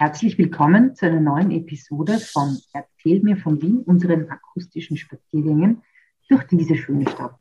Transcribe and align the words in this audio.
Herzlich 0.00 0.38
willkommen 0.38 0.94
zu 0.94 1.04
einer 1.04 1.20
neuen 1.20 1.50
Episode 1.50 2.18
von 2.20 2.56
Erzähl 2.72 3.20
mir 3.20 3.36
von 3.36 3.60
Wien, 3.60 3.80
unseren 3.80 4.30
akustischen 4.30 4.96
Spaziergängen 4.96 5.82
durch 6.26 6.44
diese 6.44 6.74
schöne 6.74 7.06
Stadt. 7.06 7.38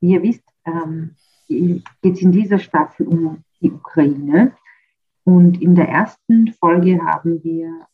Wie 0.00 0.12
ihr 0.12 0.22
wisst, 0.22 0.42
ähm, 0.64 1.16
geht 1.48 2.14
es 2.14 2.22
in 2.22 2.32
dieser 2.32 2.58
Staffel 2.58 3.06
um 3.06 3.44
die 3.60 3.70
Ukraine. 3.70 4.56
Und 5.24 5.60
in 5.60 5.74
der 5.74 5.86
ersten 5.90 6.54
Folge 6.54 6.98
haben 7.04 7.44
wir 7.44 7.86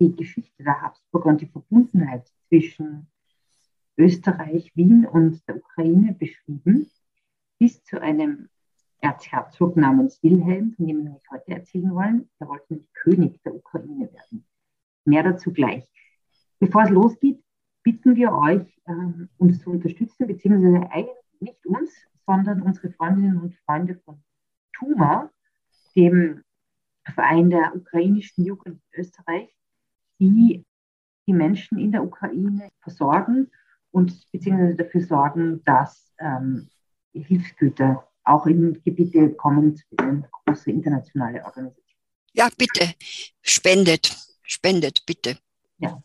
die 0.00 0.16
Geschichte 0.16 0.64
der 0.64 0.82
Habsburger 0.82 1.28
und 1.28 1.40
die 1.40 1.46
Verbundenheit 1.46 2.26
zwischen 2.48 3.06
Österreich, 3.96 4.72
Wien 4.74 5.06
und 5.06 5.46
der 5.46 5.58
Ukraine 5.58 6.16
beschrieben, 6.18 6.90
bis 7.60 7.80
zu 7.84 8.02
einem 8.02 8.48
Erzherzog 9.00 9.76
namens 9.76 10.22
Wilhelm, 10.22 10.74
von 10.74 10.86
dem 10.86 11.04
wir 11.04 11.12
euch 11.12 11.30
heute 11.30 11.52
erzählen 11.52 11.94
wollen. 11.94 12.30
Der 12.38 12.48
wollte 12.48 12.66
nämlich 12.70 12.92
König 12.92 13.42
der 13.42 13.54
Ukraine 13.54 14.12
werden. 14.12 14.46
Mehr 15.04 15.22
dazu 15.22 15.52
gleich. 15.52 15.88
Bevor 16.58 16.82
es 16.82 16.90
losgeht, 16.90 17.42
bitten 17.82 18.14
wir 18.16 18.32
euch, 18.32 18.80
ähm, 18.86 19.30
uns 19.38 19.60
zu 19.60 19.70
unterstützen, 19.70 20.26
beziehungsweise 20.26 20.90
eigentlich 20.90 21.16
nicht 21.40 21.66
uns, 21.66 21.90
sondern 22.26 22.62
unsere 22.62 22.90
Freundinnen 22.92 23.40
und 23.40 23.54
Freunde 23.64 23.96
von 24.04 24.22
TUMA, 24.74 25.30
dem 25.96 26.42
Verein 27.04 27.50
der 27.50 27.74
ukrainischen 27.74 28.44
Jugend 28.44 28.82
Österreich, 28.92 29.48
die 30.18 30.64
die 31.26 31.32
Menschen 31.32 31.78
in 31.78 31.92
der 31.92 32.04
Ukraine 32.04 32.68
versorgen 32.80 33.50
und 33.90 34.30
beziehungsweise 34.30 34.76
dafür 34.76 35.00
sorgen, 35.00 35.64
dass 35.64 36.12
ähm, 36.18 36.68
Hilfsgüter 37.12 38.09
auch 38.30 38.46
in 38.46 38.82
Gebiete 38.84 39.34
kommen 39.34 39.76
zu 39.76 39.84
große 39.96 40.70
internationale 40.70 41.44
Organisationen. 41.44 42.00
Ja, 42.32 42.48
bitte, 42.56 42.94
spendet, 43.42 44.16
spendet, 44.42 45.04
bitte. 45.04 45.36
Ja. 45.78 46.00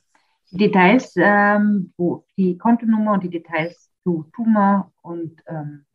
Die 0.52 0.58
Details, 0.58 1.14
ähm, 1.18 1.94
wo 1.98 2.26
die 2.38 2.58
Kontonummer 2.58 3.14
und 3.14 3.24
die 3.24 3.30
Details 3.30 3.90
zu 4.04 4.30
TUMA 4.34 4.92
und, 5.02 5.42
ähm, 5.48 5.86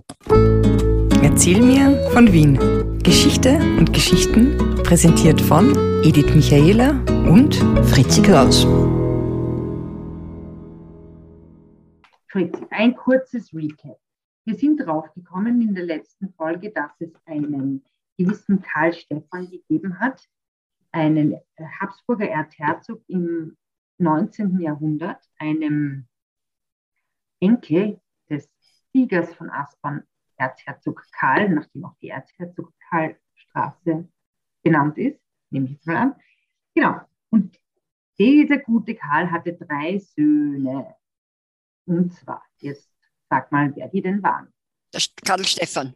Erzähl 1.23 1.63
mir 1.63 2.11
von 2.13 2.33
Wien. 2.33 2.59
Geschichte 3.03 3.57
und 3.79 3.93
Geschichten 3.93 4.57
präsentiert 4.83 5.41
von 5.41 5.71
Edith 6.03 6.35
Michaela 6.35 6.91
und 7.31 7.55
Fritzi 7.89 8.21
Kraus. 8.23 8.65
Fritzi, 12.29 12.67
ein 12.71 12.97
kurzes 12.97 13.55
Recap. 13.55 13.99
Wir 14.47 14.55
sind 14.55 14.77
drauf 14.77 15.13
gekommen 15.13 15.61
in 15.61 15.75
der 15.75 15.85
letzten 15.85 16.33
Folge, 16.35 16.71
dass 16.71 16.93
es 17.01 17.13
einen 17.25 17.85
gewissen 18.17 18.63
Karl 18.63 18.93
Stephan 18.93 19.51
gegeben 19.51 19.99
hat, 19.99 20.25
einen 20.93 21.35
Habsburger 21.81 22.29
Erzherzog 22.29 23.03
im 23.09 23.57
19. 23.99 24.61
Jahrhundert, 24.61 25.29
einem 25.39 26.07
Enkel 27.41 28.01
des 28.31 28.49
Siegers 28.93 29.35
von 29.35 29.51
Aspern, 29.51 30.05
Erzherzog 30.37 31.05
Karl, 31.11 31.49
nachdem 31.49 31.85
auch 31.85 31.97
die 32.01 32.11
Erzherzog 32.11 32.73
Karl-Straße 32.89 34.09
benannt 34.63 34.97
ist, 34.97 35.21
nehme 35.51 35.67
ich 35.67 35.73
jetzt 35.73 35.89
mal 35.89 35.97
an. 35.97 36.15
Genau. 36.73 37.01
Und 37.31 37.59
dieser 38.17 38.59
gute 38.59 38.95
Karl 38.95 39.29
hatte 39.33 39.55
drei 39.55 39.99
Söhne. 39.99 40.95
Und 41.85 42.13
zwar, 42.13 42.45
jetzt 42.59 42.96
Sag 43.29 43.51
mal, 43.53 43.73
wer 43.75 43.89
die 43.89 44.03
denn 44.03 44.23
waren. 44.23 44.53
Der 44.93 45.03
Karl 45.25 45.45
Stephan. 45.45 45.95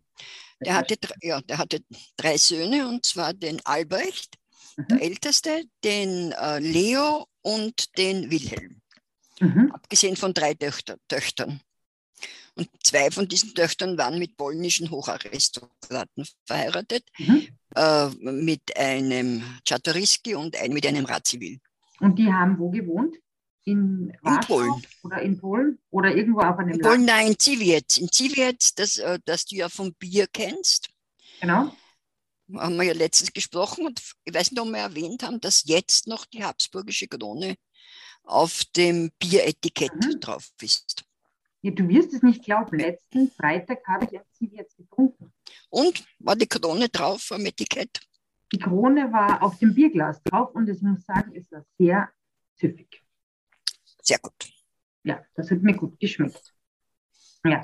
Der 0.63 0.75
hatte, 0.75 0.97
ja, 1.23 1.41
der 1.41 1.59
hatte 1.59 1.81
drei 2.17 2.37
Söhne, 2.37 2.87
und 2.87 3.07
zwar 3.07 3.33
den 3.33 3.65
Albrecht, 3.65 4.37
mhm. 4.77 4.89
der 4.89 5.03
älteste, 5.03 5.65
den 5.83 6.33
äh, 6.33 6.59
Leo 6.59 7.27
und 7.43 7.97
den 7.97 8.31
Wilhelm. 8.31 8.81
Mhm. 9.41 9.73
Abgesehen 9.73 10.17
von 10.17 10.35
drei 10.35 10.55
Töchter, 10.55 10.97
Töchtern. 11.09 11.61
Und 12.57 12.69
zwei 12.83 13.11
von 13.11 13.27
diesen 13.27 13.55
Töchtern 13.55 13.97
waren 13.97 14.19
mit 14.19 14.37
polnischen 14.37 14.91
Hocharistokraten 14.91 16.27
verheiratet, 16.45 17.05
mhm. 17.19 17.49
äh, 17.75 18.09
mit 18.21 18.77
einem 18.77 19.43
Czartoryski 19.65 20.35
und 20.35 20.57
ein, 20.57 20.73
mit 20.73 20.87
einem 20.87 21.07
Radziwill. 21.07 21.59
Und 22.01 22.19
die 22.19 22.31
haben 22.31 22.59
wo 22.59 22.71
gewohnt? 22.71 23.17
In, 23.65 24.12
Polen. 24.47 24.82
oder 25.03 25.22
in 25.22 25.38
Polen 25.38 25.78
oder 25.91 26.15
irgendwo 26.15 26.41
auf 26.41 26.59
einem 26.59 26.71
in 26.71 26.81
Polen, 26.81 27.06
Land? 27.06 27.06
Nein, 27.06 27.26
in 27.28 27.38
Ziwiec. 27.38 27.98
In 27.98 28.10
Ziwiec, 28.10 28.59
das, 28.76 28.97
äh, 28.97 29.19
das 29.25 29.44
du 29.44 29.56
ja 29.56 29.69
vom 29.69 29.93
Bier 29.94 30.26
kennst. 30.26 30.88
Genau. 31.41 31.75
Haben 32.54 32.76
wir 32.76 32.84
ja 32.84 32.94
letztens 32.94 33.32
gesprochen 33.32 33.87
und 33.87 34.00
ich 34.25 34.34
weiß 34.34 34.50
nicht, 34.50 34.60
ob 34.60 34.69
wir 34.69 34.78
erwähnt 34.78 35.22
haben, 35.22 35.41
dass 35.41 35.65
jetzt 35.66 36.06
noch 36.09 36.25
die 36.26 36.43
habsburgische 36.43 37.06
Krone 37.06 37.56
auf 38.25 38.65
dem 38.76 39.10
Bieretikett 39.19 39.94
mhm. 39.94 40.20
drauf 40.20 40.49
ist. 40.60 41.04
Ja, 41.62 41.70
du 41.70 41.88
wirst 41.88 42.15
es 42.15 42.22
nicht 42.22 42.44
glauben. 42.44 42.78
Letzten 42.78 43.31
Freitag 43.31 43.87
habe 43.87 44.06
ich 44.06 44.19
ein 44.19 44.25
Ziwiec 44.32 44.75
getrunken. 44.76 45.32
Und 45.69 46.04
war 46.19 46.34
die 46.34 46.47
Krone 46.47 46.88
drauf 46.88 47.31
am 47.32 47.44
Etikett? 47.44 48.00
Die 48.53 48.59
Krone 48.59 49.12
war 49.12 49.43
auf 49.43 49.59
dem 49.59 49.75
Bierglas 49.75 50.22
drauf 50.22 50.54
und 50.54 50.69
ich 50.69 50.81
muss 50.82 51.04
sagen, 51.04 51.32
es 51.37 51.53
war 51.53 51.65
sehr 51.78 52.10
süffig. 52.56 53.04
Sehr 54.03 54.19
gut. 54.19 54.53
Ja, 55.03 55.25
das 55.34 55.50
hat 55.50 55.62
mir 55.62 55.75
gut 55.75 55.99
geschmeckt. 55.99 56.55
Ja. 57.44 57.62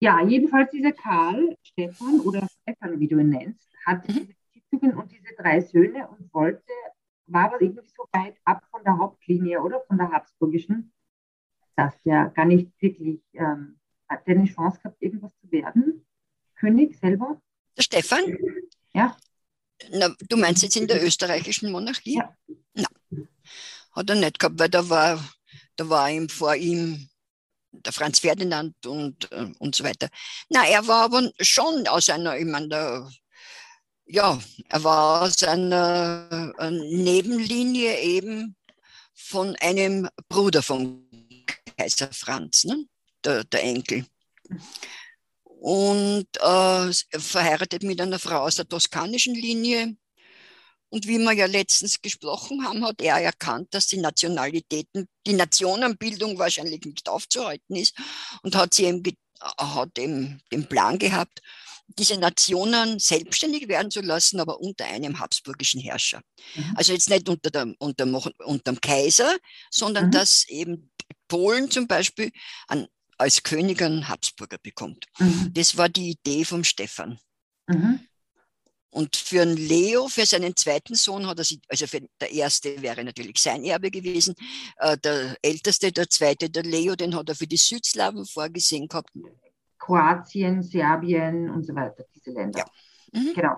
Ja, 0.00 0.22
jedenfalls 0.26 0.70
dieser 0.70 0.92
Karl, 0.92 1.56
Stefan 1.62 2.20
oder 2.20 2.46
Stefan, 2.62 3.00
wie 3.00 3.08
du 3.08 3.18
ihn 3.18 3.30
nennst, 3.30 3.72
hat 3.86 4.06
mhm. 4.08 4.12
diese 4.12 4.96
und 4.96 5.10
diese 5.12 5.34
drei 5.38 5.60
Söhne 5.60 6.08
und 6.08 6.32
wollte, 6.34 6.72
war 7.26 7.44
aber 7.44 7.62
irgendwie 7.62 7.88
so 7.88 8.04
weit 8.12 8.36
ab 8.44 8.64
von 8.70 8.82
der 8.84 8.98
Hauptlinie 8.98 9.62
oder 9.62 9.82
von 9.86 9.96
der 9.96 10.10
Habsburgischen, 10.10 10.92
dass 11.76 11.94
der 12.02 12.30
gar 12.30 12.44
nicht 12.44 12.70
wirklich, 12.80 13.22
ähm, 13.34 13.78
hat 14.08 14.26
eine 14.26 14.44
Chance 14.44 14.78
gehabt, 14.82 15.00
irgendwas 15.00 15.32
zu 15.38 15.50
werden. 15.50 16.04
König 16.56 16.98
selber. 16.98 17.40
Der 17.76 17.82
Stefan? 17.82 18.36
Ja. 18.92 19.16
Na, 19.90 20.14
du 20.28 20.36
meinst 20.36 20.62
jetzt 20.62 20.76
in 20.76 20.86
der 20.86 21.02
österreichischen 21.04 21.72
Monarchie? 21.72 22.16
Ja. 22.16 22.36
Na, 22.74 22.86
hat 23.94 24.10
er 24.10 24.16
nicht 24.16 24.38
gehabt, 24.38 24.58
weil 24.58 24.68
da 24.68 24.88
war, 24.88 25.24
da 25.76 25.88
war 25.88 26.10
ihm 26.10 26.28
vor 26.28 26.54
ihm 26.54 27.08
der 27.72 27.92
Franz 27.92 28.20
Ferdinand 28.20 28.86
und, 28.86 29.30
äh, 29.32 29.52
und 29.58 29.74
so 29.74 29.84
weiter. 29.84 30.08
Na, 30.48 30.66
er 30.66 30.86
war 30.86 31.04
aber 31.04 31.30
schon 31.40 31.86
aus 31.88 32.08
einer, 32.08 32.36
ich 32.36 32.44
meine, 32.44 32.68
der, 32.68 33.10
ja, 34.06 34.38
er 34.68 34.84
war 34.84 35.22
aus 35.22 35.42
einer 35.42 36.52
äh, 36.58 36.70
Nebenlinie 36.70 38.00
eben 38.00 38.56
von 39.14 39.56
einem 39.56 40.08
Bruder 40.28 40.62
von 40.62 41.08
Kaiser 41.76 42.12
Franz, 42.12 42.64
ne? 42.64 42.84
der, 43.24 43.44
der 43.44 43.62
Enkel. 43.62 44.06
Und 45.42 46.26
äh, 46.40 46.92
verheiratet 47.18 47.82
mit 47.82 48.00
einer 48.00 48.18
Frau 48.18 48.40
aus 48.40 48.56
der 48.56 48.68
toskanischen 48.68 49.34
Linie, 49.34 49.96
und 50.94 51.08
wie 51.08 51.18
wir 51.18 51.32
ja 51.32 51.46
letztens 51.46 52.00
gesprochen 52.00 52.64
haben, 52.64 52.84
hat 52.84 53.02
er 53.02 53.16
erkannt, 53.16 53.74
dass 53.74 53.88
die 53.88 53.96
Nationalitäten, 53.96 55.08
die 55.26 55.32
Nationenbildung 55.32 56.38
wahrscheinlich 56.38 56.84
nicht 56.84 57.08
aufzuhalten 57.08 57.74
ist 57.74 57.96
und 58.42 58.54
hat, 58.54 58.74
sie 58.74 58.84
eben, 58.84 59.02
hat 59.40 59.98
eben 59.98 60.40
den 60.52 60.68
Plan 60.68 60.96
gehabt, 61.00 61.42
diese 61.88 62.16
Nationen 62.16 63.00
selbstständig 63.00 63.66
werden 63.66 63.90
zu 63.90 64.02
lassen, 64.02 64.38
aber 64.38 64.60
unter 64.60 64.84
einem 64.84 65.18
habsburgischen 65.18 65.80
Herrscher. 65.80 66.22
Mhm. 66.54 66.74
Also 66.76 66.92
jetzt 66.92 67.10
nicht 67.10 67.28
unter 67.28 67.50
dem, 67.50 67.74
unter, 67.80 68.04
unter 68.46 68.72
dem 68.72 68.80
Kaiser, 68.80 69.36
sondern 69.72 70.06
mhm. 70.06 70.10
dass 70.12 70.48
eben 70.48 70.92
Polen 71.26 71.72
zum 71.72 71.88
Beispiel 71.88 72.30
an, 72.68 72.86
als 73.18 73.42
König 73.42 73.82
einen 73.82 74.08
Habsburger 74.08 74.58
bekommt. 74.58 75.06
Mhm. 75.18 75.50
Das 75.54 75.76
war 75.76 75.88
die 75.88 76.10
Idee 76.10 76.44
vom 76.44 76.62
Stefan. 76.62 77.18
Mhm. 77.66 78.06
Und 78.94 79.16
für 79.16 79.42
einen 79.42 79.56
Leo, 79.56 80.06
für 80.06 80.24
seinen 80.24 80.54
zweiten 80.54 80.94
Sohn 80.94 81.26
hat 81.26 81.38
er 81.38 81.44
sich, 81.44 81.60
also 81.68 81.88
für, 81.88 82.00
der 82.20 82.30
erste 82.30 82.80
wäre 82.80 83.02
natürlich 83.02 83.38
sein 83.38 83.64
Erbe 83.64 83.90
gewesen, 83.90 84.36
äh, 84.76 84.96
der 84.96 85.36
älteste, 85.42 85.90
der 85.90 86.08
zweite, 86.08 86.48
der 86.48 86.62
Leo, 86.62 86.94
den 86.94 87.16
hat 87.16 87.28
er 87.28 87.34
für 87.34 87.48
die 87.48 87.56
Südslawen 87.56 88.24
vorgesehen 88.24 88.86
gehabt. 88.86 89.10
Kroatien, 89.80 90.62
Serbien 90.62 91.50
und 91.50 91.66
so 91.66 91.74
weiter, 91.74 92.04
diese 92.14 92.30
Länder. 92.30 92.60
Ja. 92.60 93.20
Mhm. 93.20 93.34
Genau. 93.34 93.56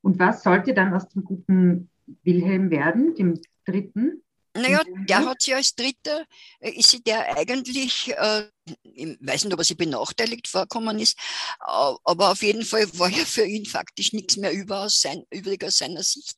Und 0.00 0.18
was 0.18 0.42
sollte 0.42 0.72
dann 0.72 0.94
aus 0.94 1.06
dem 1.10 1.24
guten 1.24 1.90
Wilhelm 2.22 2.70
werden, 2.70 3.14
dem 3.14 3.38
dritten. 3.66 4.22
Naja, 4.56 4.82
der 5.08 5.26
hat 5.26 5.42
sie 5.42 5.54
als 5.54 5.76
Dritter, 5.76 6.24
äh, 6.58 6.70
ist 6.70 6.90
sie 6.90 7.02
der 7.02 7.36
eigentlich, 7.36 8.12
äh, 8.16 8.48
ich 8.82 9.16
weiß 9.20 9.44
nicht, 9.44 9.52
ob 9.52 9.60
er 9.60 9.64
sie 9.64 9.76
benachteiligt 9.76 10.48
vorkommen 10.48 10.98
ist, 10.98 11.16
aber 11.60 12.32
auf 12.32 12.42
jeden 12.42 12.64
Fall 12.64 12.86
war 12.98 13.08
ja 13.08 13.24
für 13.24 13.44
ihn 13.44 13.64
faktisch 13.64 14.12
nichts 14.12 14.36
mehr 14.36 14.52
über 14.52 14.80
aus 14.80 15.00
sein, 15.00 15.24
übrig 15.30 15.64
aus 15.64 15.78
seiner 15.78 16.02
Sicht. 16.02 16.36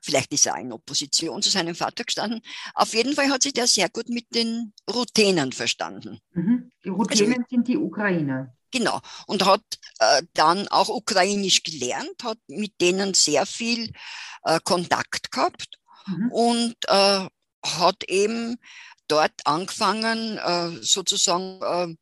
Vielleicht 0.00 0.32
ist 0.32 0.46
er 0.46 0.56
in 0.58 0.72
Opposition 0.72 1.42
zu 1.42 1.50
seinem 1.50 1.74
Vater 1.74 2.04
gestanden. 2.04 2.40
Auf 2.74 2.94
jeden 2.94 3.14
Fall 3.14 3.30
hat 3.30 3.42
sich 3.42 3.52
der 3.52 3.66
sehr 3.66 3.88
gut 3.88 4.08
mit 4.08 4.32
den 4.34 4.72
Ruthenern 4.88 5.52
verstanden. 5.52 6.20
Mhm. 6.32 6.70
Die 6.84 6.88
Ruthenen 6.88 7.32
also, 7.32 7.44
sind 7.50 7.68
die 7.68 7.76
Ukrainer. 7.76 8.54
Genau. 8.70 9.00
Und 9.26 9.44
hat 9.44 9.62
äh, 9.98 10.22
dann 10.34 10.68
auch 10.68 10.88
Ukrainisch 10.88 11.62
gelernt, 11.62 12.22
hat 12.22 12.38
mit 12.46 12.80
denen 12.80 13.14
sehr 13.14 13.44
viel 13.44 13.92
äh, 14.44 14.60
Kontakt 14.62 15.32
gehabt 15.32 15.80
mhm. 16.06 16.32
und 16.32 16.76
äh, 16.86 17.26
hat 17.64 18.04
eben 18.08 18.56
dort 19.08 19.32
angefangen, 19.44 20.38
äh, 20.38 20.82
sozusagen 20.82 21.60
äh, 21.62 21.96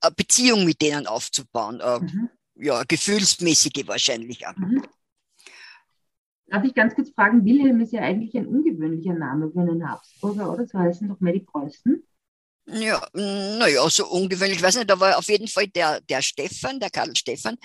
eine 0.00 0.14
Beziehung 0.14 0.64
mit 0.64 0.80
denen 0.80 1.06
aufzubauen. 1.06 1.80
Äh, 1.80 2.00
mhm. 2.00 2.30
Ja, 2.56 2.82
gefühlsmäßige 2.84 3.86
wahrscheinlich 3.86 4.46
auch. 4.46 4.56
Mhm. 4.56 4.82
Darf 6.46 6.64
ich 6.64 6.74
ganz 6.74 6.94
kurz 6.94 7.10
fragen, 7.10 7.44
Wilhelm 7.44 7.80
ist 7.80 7.92
ja 7.92 8.00
eigentlich 8.00 8.36
ein 8.36 8.46
ungewöhnlicher 8.46 9.14
Name 9.14 9.50
für 9.52 9.60
einen 9.60 9.88
Habsburger, 9.88 10.52
oder? 10.52 10.66
So 10.66 10.78
heißen 10.78 11.08
doch 11.08 11.20
mehr 11.20 11.32
die 11.32 11.40
Preußen. 11.40 12.02
Ja, 12.66 13.04
naja, 13.14 13.88
so 13.88 14.06
ungewöhnlich, 14.08 14.58
ich 14.58 14.62
weiß 14.62 14.76
nicht, 14.76 14.90
aber 14.90 15.16
auf 15.16 15.28
jeden 15.28 15.48
Fall 15.48 15.68
der, 15.68 16.00
der 16.02 16.22
Stefan, 16.22 16.78
der 16.78 16.90
Karl 16.90 17.16
Stefan, 17.16 17.56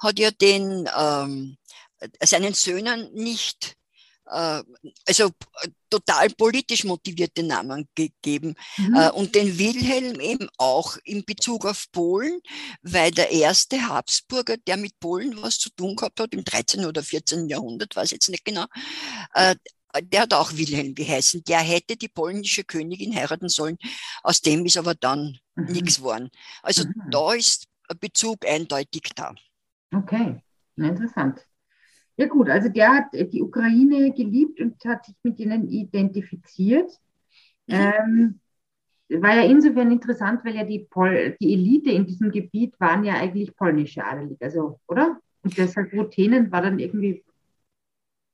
hat 0.00 0.18
ja 0.18 0.30
den 0.30 0.88
ähm, 0.96 1.56
seinen 2.22 2.52
Söhnen 2.52 3.12
nicht 3.12 3.76
also 4.24 5.26
äh, 5.26 5.68
total 5.90 6.30
politisch 6.30 6.84
motivierte 6.84 7.42
Namen 7.42 7.88
gegeben. 7.94 8.54
Mhm. 8.78 8.94
Äh, 8.94 9.10
und 9.10 9.34
den 9.34 9.58
Wilhelm 9.58 10.20
eben 10.20 10.48
auch 10.58 10.96
in 11.04 11.24
Bezug 11.24 11.66
auf 11.66 11.86
Polen, 11.92 12.40
weil 12.82 13.10
der 13.10 13.30
erste 13.30 13.88
Habsburger, 13.88 14.56
der 14.56 14.76
mit 14.76 14.98
Polen 15.00 15.40
was 15.42 15.58
zu 15.58 15.70
tun 15.70 15.96
gehabt 15.96 16.20
hat, 16.20 16.34
im 16.34 16.44
13. 16.44 16.86
oder 16.86 17.02
14. 17.02 17.48
Jahrhundert, 17.48 17.96
weiß 17.96 18.06
ich 18.06 18.12
jetzt 18.12 18.28
nicht 18.28 18.44
genau, 18.44 18.66
der 20.00 20.22
hat 20.22 20.34
auch 20.34 20.52
Wilhelm 20.52 20.94
geheißen. 20.94 21.44
Der 21.44 21.58
hätte 21.58 21.96
die 21.96 22.08
polnische 22.08 22.64
Königin 22.64 23.14
heiraten 23.14 23.48
sollen. 23.48 23.76
Aus 24.22 24.40
dem 24.40 24.64
ist 24.64 24.76
aber 24.76 24.94
dann 24.94 25.38
mhm. 25.54 25.64
nichts 25.66 25.98
geworden. 25.98 26.30
Also 26.62 26.84
mhm. 26.84 27.10
da 27.10 27.34
ist 27.34 27.66
ein 27.88 27.98
Bezug 27.98 28.46
eindeutig 28.46 29.10
da. 29.14 29.34
Okay, 29.94 30.42
interessant. 30.76 31.46
Ja 32.16 32.26
gut, 32.26 32.48
also 32.48 32.68
der 32.68 32.94
hat 32.94 33.12
die 33.12 33.42
Ukraine 33.42 34.12
geliebt 34.12 34.60
und 34.60 34.76
hat 34.84 35.06
sich 35.06 35.14
mit 35.22 35.38
ihnen 35.38 35.68
identifiziert. 35.68 36.90
Mhm. 37.66 37.74
Ähm, 37.74 38.40
war 39.08 39.34
ja 39.34 39.42
insofern 39.42 39.90
interessant, 39.90 40.44
weil 40.44 40.56
ja 40.56 40.64
die, 40.64 40.80
Pol 40.80 41.36
die 41.40 41.52
Elite 41.52 41.90
in 41.90 42.06
diesem 42.06 42.30
Gebiet 42.30 42.78
waren 42.80 43.04
ja 43.04 43.14
eigentlich 43.14 43.54
polnische 43.54 44.04
Adelige, 44.04 44.44
also, 44.44 44.80
oder? 44.86 45.18
Und 45.42 45.56
deshalb 45.58 45.92
Ruthenen 45.92 46.50
war 46.50 46.62
dann 46.62 46.78
irgendwie 46.78 47.22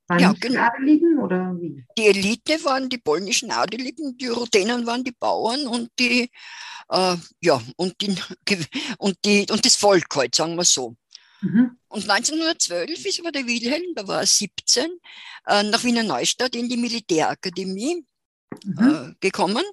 waren 0.08 0.20
ja, 0.20 0.34
genau. 0.40 0.60
Adeligen 0.60 1.19
oder 1.19 1.54
wie? 1.60 1.84
Die 1.96 2.06
Elite 2.06 2.64
waren 2.64 2.88
die 2.88 2.98
polnischen 2.98 3.50
Adeligen, 3.50 4.16
die 4.16 4.28
Ruthenen 4.28 4.86
waren 4.86 5.04
die 5.04 5.12
Bauern 5.12 5.66
und 5.66 5.90
die, 5.98 6.31
äh, 6.88 7.16
ja, 7.40 7.60
und, 7.76 8.00
die, 8.00 8.16
und, 8.98 9.19
die, 9.24 9.46
und 9.50 9.64
das 9.64 9.76
Volk 9.76 10.06
halt, 10.16 10.34
sagen 10.34 10.56
wir 10.56 10.64
so. 10.64 10.96
Mhm. 11.42 11.77
Und 11.88 12.08
1912 12.08 13.05
ist 13.06 13.20
aber 13.20 13.32
der 13.32 13.46
Wilhelm, 13.46 13.94
da 13.94 14.06
war 14.06 14.20
er 14.20 14.26
17, 14.26 14.90
äh, 15.46 15.62
nach 15.64 15.85
Wiener 15.85 16.02
Neustadt 16.02 16.55
in 16.55 16.69
die 16.69 16.76
Militärakademie 16.76 18.05
mhm. 18.64 19.14
äh, 19.14 19.14
gekommen. 19.20 19.64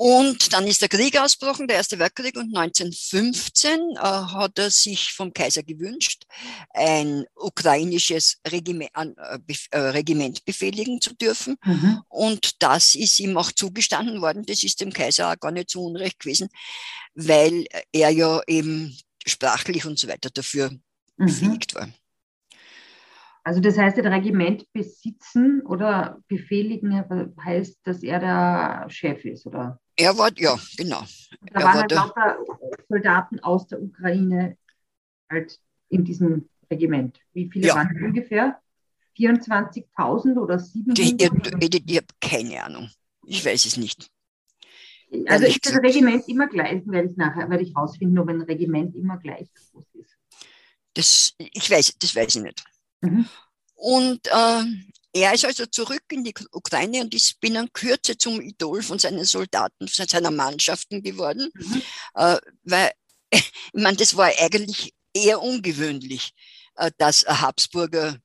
Und 0.00 0.52
dann 0.52 0.64
ist 0.68 0.80
der 0.80 0.88
Krieg 0.88 1.18
ausgebrochen, 1.18 1.66
der 1.66 1.78
Erste 1.78 1.98
Weltkrieg, 1.98 2.36
und 2.36 2.56
1915 2.56 3.96
äh, 3.96 3.98
hat 3.98 4.56
er 4.56 4.70
sich 4.70 5.12
vom 5.12 5.32
Kaiser 5.32 5.64
gewünscht, 5.64 6.22
ein 6.70 7.24
ukrainisches 7.34 8.38
Regiment, 8.48 8.92
äh, 8.94 9.38
äh, 9.72 9.78
Regiment 9.78 10.44
befehligen 10.44 11.00
zu 11.00 11.14
dürfen. 11.14 11.56
Mhm. 11.64 12.00
Und 12.08 12.62
das 12.62 12.94
ist 12.94 13.18
ihm 13.18 13.36
auch 13.36 13.50
zugestanden 13.50 14.20
worden. 14.20 14.46
Das 14.46 14.62
ist 14.62 14.80
dem 14.80 14.92
Kaiser 14.92 15.32
auch 15.32 15.40
gar 15.40 15.50
nicht 15.50 15.70
so 15.70 15.84
unrecht 15.86 16.20
gewesen, 16.20 16.48
weil 17.14 17.66
er 17.90 18.10
ja 18.10 18.40
eben 18.46 18.96
sprachlich 19.28 19.86
und 19.86 19.98
so 19.98 20.08
weiter 20.08 20.30
dafür 20.30 20.70
mhm. 20.70 21.26
befähigt 21.26 21.74
war. 21.74 21.88
Also 23.44 23.60
das 23.60 23.78
heißt, 23.78 23.96
ein 23.98 24.06
Regiment 24.06 24.70
besitzen 24.74 25.62
oder 25.62 26.18
befehligen 26.28 27.02
heißt, 27.42 27.78
dass 27.82 28.02
er 28.02 28.18
der 28.18 28.90
Chef 28.90 29.24
ist, 29.24 29.46
oder? 29.46 29.80
Er 29.96 30.18
war, 30.18 30.30
ja, 30.36 30.58
genau. 30.76 31.02
Da 31.52 31.60
er 31.60 31.64
waren 31.64 31.74
halt 31.80 31.92
lauter 31.92 32.38
Soldaten 32.88 33.40
aus 33.40 33.66
der 33.66 33.80
Ukraine 33.80 34.58
halt 35.30 35.58
in 35.88 36.04
diesem 36.04 36.48
Regiment. 36.70 37.20
Wie 37.32 37.50
viele 37.50 37.68
ja. 37.68 37.76
waren 37.76 38.04
ungefähr? 38.04 38.60
24.000 39.16 40.36
oder 40.36 40.58
700? 40.58 40.98
Ich, 40.98 41.74
ich, 41.74 41.90
ich 41.90 41.96
habe 41.96 42.06
keine 42.20 42.62
Ahnung. 42.62 42.90
Ich 43.26 43.44
weiß 43.44 43.64
es 43.66 43.76
nicht. 43.76 44.10
Also 45.26 45.46
ist 45.46 45.64
das 45.64 45.76
Regiment 45.76 46.28
immer 46.28 46.48
gleich, 46.48 46.82
werde 46.86 47.08
ich 47.08 47.16
nachher, 47.16 47.48
werde 47.48 47.64
ich 47.64 47.74
rausfinden, 47.74 48.18
ob 48.18 48.28
ein 48.28 48.42
Regiment 48.42 48.94
immer 48.94 49.16
gleich 49.18 49.48
groß 49.54 49.86
ist. 49.94 50.16
Das, 50.94 51.34
ich 51.38 51.70
weiß, 51.70 51.94
das 51.98 52.14
weiß 52.14 52.36
ich 52.36 52.42
nicht. 52.42 52.64
Mhm. 53.00 53.26
Und 53.74 54.26
äh, 54.26 54.64
er 55.12 55.34
ist 55.34 55.44
also 55.44 55.64
zurück 55.66 56.02
in 56.10 56.24
die 56.24 56.34
Ukraine 56.52 57.00
und 57.00 57.14
ist 57.14 57.40
binnen 57.40 57.72
Kürze 57.72 58.18
zum 58.18 58.40
Idol 58.40 58.82
von 58.82 58.98
seinen 58.98 59.24
Soldaten, 59.24 59.88
von 59.88 60.06
seiner 60.06 60.30
Mannschaften 60.30 61.02
geworden, 61.02 61.50
mhm. 61.54 61.82
äh, 62.14 62.38
weil, 62.64 62.90
ich 63.30 63.52
meine, 63.72 63.96
das 63.96 64.16
war 64.16 64.30
eigentlich 64.38 64.92
eher 65.14 65.40
ungewöhnlich, 65.40 66.32
äh, 66.76 66.90
dass 66.98 67.24
ein 67.24 67.40
Habsburger 67.40 68.18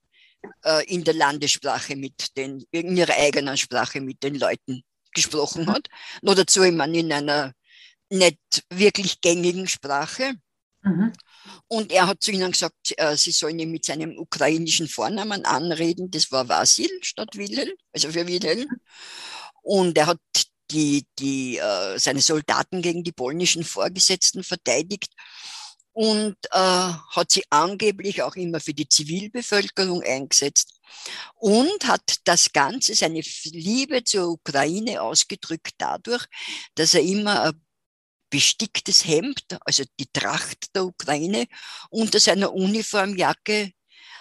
äh, 0.63 0.85
in 0.93 1.03
der 1.03 1.13
Landessprache 1.13 1.95
mit 1.95 2.35
den, 2.35 2.65
in 2.71 2.97
ihrer 2.97 3.13
eigenen 3.13 3.57
Sprache 3.57 4.01
mit 4.01 4.21
den 4.23 4.35
Leuten 4.35 4.83
gesprochen 5.13 5.67
hat. 5.67 5.87
Nur 6.21 6.35
dazu, 6.35 6.63
ich 6.63 6.73
meine, 6.73 6.99
in 6.99 7.11
einer 7.11 7.53
nicht 8.09 8.37
wirklich 8.69 9.21
gängigen 9.21 9.67
Sprache. 9.67 10.33
Mhm. 10.81 11.13
Und 11.67 11.91
er 11.91 12.07
hat 12.07 12.21
zu 12.21 12.31
ihnen 12.31 12.51
gesagt, 12.51 12.93
äh, 12.97 13.15
sie 13.15 13.31
sollen 13.31 13.59
ihn 13.59 13.71
mit 13.71 13.85
seinem 13.85 14.17
ukrainischen 14.17 14.87
Vornamen 14.87 15.45
anreden. 15.45 16.11
Das 16.11 16.31
war 16.31 16.47
Vasil 16.47 16.91
statt 17.01 17.29
Wilhelm, 17.33 17.73
also 17.93 18.11
für 18.11 18.27
Wilhelm. 18.27 18.67
Und 19.61 19.97
er 19.97 20.07
hat 20.07 20.19
die, 20.71 21.05
die, 21.19 21.57
äh, 21.57 21.97
seine 21.97 22.21
Soldaten 22.21 22.81
gegen 22.81 23.03
die 23.03 23.11
polnischen 23.11 23.63
Vorgesetzten 23.63 24.43
verteidigt 24.43 25.11
und 25.93 26.35
äh, 26.51 26.57
hat 26.57 27.31
sie 27.31 27.43
angeblich 27.49 28.21
auch 28.23 28.35
immer 28.35 28.59
für 28.59 28.73
die 28.73 28.89
Zivilbevölkerung 28.89 30.01
eingesetzt 30.01 30.79
und 31.35 31.87
hat 31.87 32.17
das 32.25 32.51
Ganze, 32.51 32.95
seine 32.95 33.21
Liebe 33.45 34.03
zur 34.03 34.29
Ukraine 34.29 35.01
ausgedrückt 35.01 35.73
dadurch, 35.77 36.25
dass 36.75 36.95
er 36.95 37.01
immer 37.01 37.41
ein 37.43 37.61
besticktes 38.29 39.05
Hemd, 39.05 39.45
also 39.63 39.83
die 39.99 40.07
Tracht 40.11 40.75
der 40.75 40.85
Ukraine, 40.85 41.45
unter 41.91 42.19
seiner 42.19 42.51
Uniformjacke 42.51 43.71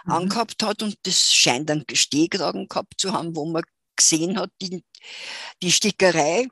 mhm. 0.04 0.12
angehabt 0.12 0.62
hat 0.62 0.82
und 0.82 0.96
das 1.04 1.32
scheint 1.32 1.70
einen 1.70 1.86
Stehkragen 1.90 2.68
gehabt 2.68 3.00
zu 3.00 3.12
haben, 3.12 3.34
wo 3.34 3.46
man 3.46 3.62
gesehen 3.96 4.38
hat, 4.38 4.50
die, 4.60 4.84
die 5.62 5.72
Stickerei 5.72 6.48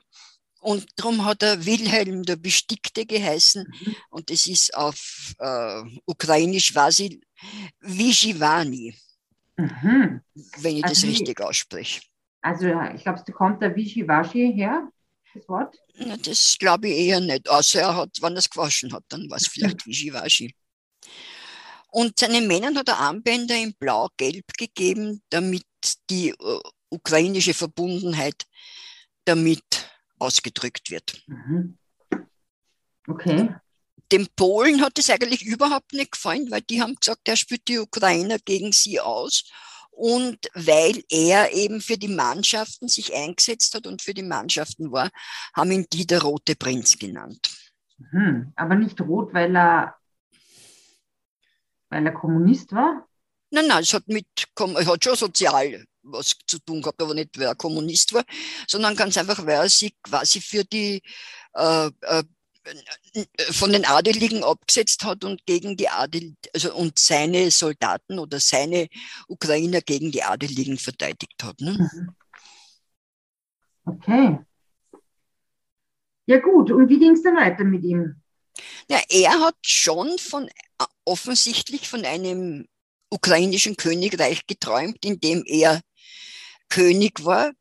und 0.61 0.85
darum 0.95 1.25
hat 1.25 1.41
er 1.41 1.65
Wilhelm 1.65 2.23
der 2.23 2.35
Bestickte 2.35 3.05
geheißen. 3.05 3.67
Mhm. 3.67 3.95
Und 4.11 4.29
es 4.29 4.45
ist 4.45 4.75
auf 4.75 5.33
äh, 5.39 5.81
Ukrainisch 6.05 6.71
quasi 6.71 7.19
Vishivani, 7.79 8.95
mhm. 9.57 10.21
wenn 10.57 10.77
ich 10.77 10.85
also 10.85 11.07
das 11.07 11.11
richtig 11.11 11.41
ausspreche. 11.41 12.01
Also 12.43 12.67
ich 12.95 13.03
glaube, 13.03 13.23
da 13.25 13.33
kommt 13.33 13.61
der 13.61 13.75
Vishivashi 13.75 14.53
her, 14.53 14.87
das 15.33 15.49
Wort? 15.49 15.75
Na, 15.95 16.15
das 16.17 16.55
glaube 16.59 16.89
ich 16.89 17.07
eher 17.07 17.19
nicht. 17.19 17.49
Außer 17.49 17.81
er 17.81 17.95
hat, 17.95 18.21
wenn 18.21 18.33
er 18.33 18.39
es 18.39 18.49
gewaschen 18.49 18.93
hat, 18.93 19.03
dann 19.09 19.27
war 19.29 19.37
es 19.37 19.47
vielleicht 19.47 19.83
Vishivashi. 19.85 20.53
Und 21.89 22.19
seinen 22.19 22.47
Männern 22.47 22.77
hat 22.77 22.87
er 22.87 22.99
Armbänder 22.99 23.55
in 23.55 23.73
Blau-Gelb 23.73 24.45
gegeben, 24.57 25.23
damit 25.29 25.65
die 26.09 26.29
äh, 26.29 26.59
ukrainische 26.89 27.55
Verbundenheit 27.55 28.45
damit 29.25 29.90
ausgedrückt 30.21 30.91
wird. 30.91 31.21
Mhm. 31.27 31.77
Okay. 33.07 33.55
Den 34.11 34.27
Polen 34.35 34.81
hat 34.81 34.99
es 34.99 35.09
eigentlich 35.09 35.45
überhaupt 35.45 35.93
nicht 35.93 36.11
gefallen, 36.11 36.51
weil 36.51 36.61
die 36.61 36.81
haben 36.81 36.95
gesagt, 36.95 37.27
er 37.27 37.35
spielt 37.35 37.67
die 37.67 37.79
Ukrainer 37.79 38.37
gegen 38.39 38.71
sie 38.71 38.99
aus. 38.99 39.49
Und 39.89 40.49
weil 40.53 41.03
er 41.09 41.53
eben 41.53 41.81
für 41.81 41.97
die 41.97 42.07
Mannschaften 42.07 42.87
sich 42.87 43.13
eingesetzt 43.13 43.75
hat 43.75 43.87
und 43.87 44.01
für 44.01 44.13
die 44.13 44.23
Mannschaften 44.23 44.91
war, 44.91 45.09
haben 45.53 45.71
ihn 45.71 45.85
die 45.91 46.07
der 46.07 46.21
Rote 46.21 46.55
Prinz 46.55 46.97
genannt. 46.97 47.49
Mhm. 47.97 48.53
Aber 48.55 48.75
nicht 48.75 48.99
rot, 49.01 49.33
weil 49.33 49.55
er, 49.55 49.95
weil 51.89 52.05
er 52.05 52.13
Kommunist 52.13 52.71
war? 52.73 53.07
Nein, 53.51 53.67
nein, 53.67 53.83
es 53.83 53.93
hat, 53.93 54.07
mit, 54.07 54.27
es 54.77 54.87
hat 54.87 55.03
schon 55.03 55.15
sozial 55.15 55.85
was 56.03 56.35
zu 56.47 56.59
tun 56.59 56.81
gehabt, 56.81 57.01
aber 57.01 57.13
nicht, 57.13 57.37
weil 57.37 57.47
er 57.47 57.55
Kommunist 57.55 58.13
war, 58.13 58.23
sondern 58.67 58.95
ganz 58.95 59.17
einfach, 59.17 59.45
weil 59.45 59.55
er 59.55 59.69
sich 59.69 59.93
quasi 60.01 60.41
für 60.41 60.63
die 60.63 61.01
äh, 61.53 61.89
äh, 62.01 62.23
von 63.51 63.71
den 63.71 63.85
Adeligen 63.85 64.43
abgesetzt 64.43 65.03
hat 65.03 65.23
und 65.23 65.45
gegen 65.45 65.75
die 65.75 65.89
Adel, 65.89 66.35
also 66.53 66.75
und 66.75 66.99
seine 66.99 67.49
Soldaten 67.49 68.19
oder 68.19 68.39
seine 68.39 68.87
Ukrainer 69.27 69.81
gegen 69.81 70.11
die 70.11 70.23
Adeligen 70.23 70.77
verteidigt 70.77 71.43
hat. 71.43 71.59
Ne? 71.59 71.89
Mhm. 71.91 72.15
Okay. 73.83 74.39
Ja 76.27 76.39
gut, 76.39 76.71
und 76.71 76.87
wie 76.87 76.99
ging 76.99 77.13
es 77.13 77.23
dann 77.23 77.35
weiter 77.35 77.63
mit 77.63 77.83
ihm? 77.83 78.21
Ja, 78.87 79.01
er 79.09 79.39
hat 79.39 79.55
schon 79.65 80.17
von 80.19 80.49
offensichtlich 81.03 81.89
von 81.89 82.05
einem 82.05 82.67
ukrainischen 83.09 83.75
Königreich 83.75 84.45
geträumt, 84.45 85.03
in 85.03 85.19
dem 85.19 85.43
er 85.45 85.81
König 86.71 87.23
war. 87.23 87.51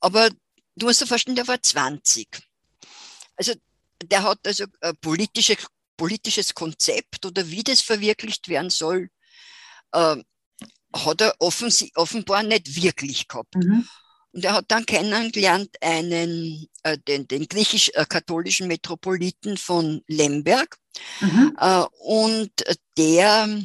Aber 0.00 0.28
du 0.76 0.86
musst 0.86 1.00
dir 1.00 1.06
vorstellen, 1.06 1.36
der 1.36 1.48
war 1.48 1.62
20. 1.62 2.28
Also 3.36 3.54
der 4.02 4.22
hat 4.22 4.40
also 4.46 4.64
ein 4.80 4.96
politische, 4.98 5.56
politisches 5.96 6.54
Konzept 6.54 7.24
oder 7.24 7.48
wie 7.48 7.64
das 7.64 7.80
verwirklicht 7.80 8.48
werden 8.48 8.70
soll, 8.70 9.08
äh, 9.92 10.16
hat 10.94 11.20
er 11.20 11.34
offenbar 11.38 12.42
nicht 12.42 12.82
wirklich 12.82 13.28
gehabt. 13.28 13.54
Mhm. 13.54 13.88
Und 14.32 14.44
er 14.44 14.52
hat 14.52 14.66
dann 14.68 14.84
kennengelernt 14.84 15.76
einen, 15.80 16.68
äh, 16.82 16.98
den, 17.08 17.26
den 17.26 17.48
griechisch-katholischen 17.48 18.68
Metropoliten 18.68 19.56
von 19.56 20.02
Lemberg. 20.08 20.78
Mhm. 21.20 21.56
Äh, 21.58 21.84
und 22.00 22.50
der 22.98 23.62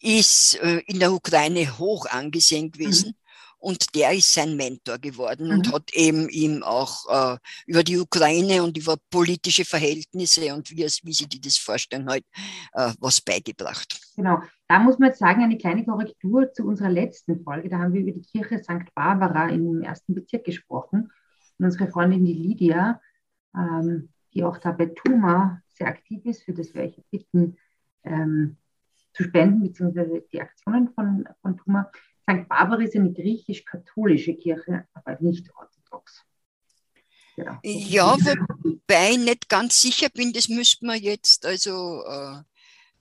ist 0.00 0.56
äh, 0.56 0.82
in 0.86 1.00
der 1.00 1.12
Ukraine 1.12 1.78
hoch 1.78 2.06
angesehen 2.06 2.70
gewesen. 2.70 3.08
Mhm. 3.08 3.14
Und 3.58 3.94
der 3.94 4.12
ist 4.12 4.32
sein 4.32 4.56
Mentor 4.56 4.98
geworden 4.98 5.48
mhm. 5.48 5.54
und 5.54 5.72
hat 5.72 5.92
eben 5.92 6.28
ihm 6.28 6.62
auch 6.62 7.34
äh, 7.34 7.38
über 7.66 7.82
die 7.82 7.98
Ukraine 7.98 8.62
und 8.62 8.78
über 8.78 8.96
politische 9.10 9.64
Verhältnisse 9.64 10.54
und 10.54 10.70
wie, 10.70 10.84
es, 10.84 11.04
wie 11.04 11.12
sie 11.12 11.26
die 11.26 11.40
das 11.40 11.56
vorstellen, 11.56 12.08
halt, 12.08 12.24
äh, 12.72 12.92
was 13.00 13.20
beigebracht. 13.20 14.00
Genau, 14.16 14.40
da 14.68 14.78
muss 14.78 14.98
man 14.98 15.08
jetzt 15.08 15.18
sagen, 15.18 15.42
eine 15.42 15.58
kleine 15.58 15.84
Korrektur 15.84 16.52
zu 16.52 16.64
unserer 16.66 16.90
letzten 16.90 17.42
Folge. 17.42 17.68
Da 17.68 17.78
haben 17.78 17.92
wir 17.92 18.02
über 18.02 18.12
die 18.12 18.22
Kirche 18.22 18.62
St. 18.62 18.94
Barbara 18.94 19.48
im 19.48 19.82
ersten 19.82 20.14
Bezirk 20.14 20.44
gesprochen. 20.44 21.10
Und 21.58 21.64
unsere 21.64 21.88
Freundin, 21.88 22.24
die 22.24 22.34
Lydia, 22.34 23.00
ähm, 23.56 24.10
die 24.34 24.44
auch 24.44 24.58
da 24.58 24.72
bei 24.72 24.86
Tuma 24.86 25.62
sehr 25.74 25.88
aktiv 25.88 26.24
ist, 26.24 26.44
für 26.44 26.52
das 26.52 26.74
wir 26.74 26.82
euch 26.82 27.02
bitten, 27.10 27.56
ähm, 28.04 28.56
zu 29.12 29.24
spenden, 29.24 29.62
beziehungsweise 29.62 30.22
die 30.32 30.40
Aktionen 30.40 30.90
von, 30.94 31.28
von 31.42 31.56
Tuma, 31.56 31.90
St. 32.28 32.48
Barbara 32.48 32.82
ist 32.82 32.94
eine 32.94 33.12
griechisch-katholische 33.12 34.34
Kirche, 34.34 34.86
aber 34.92 35.16
nicht 35.20 35.48
orthodox. 35.56 36.24
Genau. 37.36 37.58
Ja, 37.62 38.16
wobei 38.18 39.12
ich 39.12 39.18
nicht 39.18 39.48
ganz 39.48 39.80
sicher 39.80 40.08
bin, 40.10 40.32
das 40.32 40.48
müsste 40.48 40.84
man 40.84 41.00
jetzt 41.00 41.46
also 41.46 42.02
äh, 42.04 42.42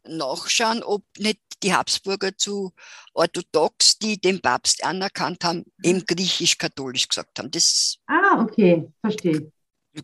nachschauen, 0.08 0.84
ob 0.84 1.04
nicht 1.18 1.42
die 1.64 1.74
Habsburger 1.74 2.38
zu 2.38 2.72
orthodox, 3.14 3.98
die 3.98 4.22
den 4.22 4.42
Papst 4.42 4.84
anerkannt 4.84 5.44
haben, 5.44 5.66
eben 5.84 6.06
griechisch-katholisch 6.06 7.08
gesagt 7.10 7.40
haben. 7.40 7.52
Das 7.52 7.98
ah, 8.06 8.42
okay, 8.42 8.88
verstehe. 9.02 9.52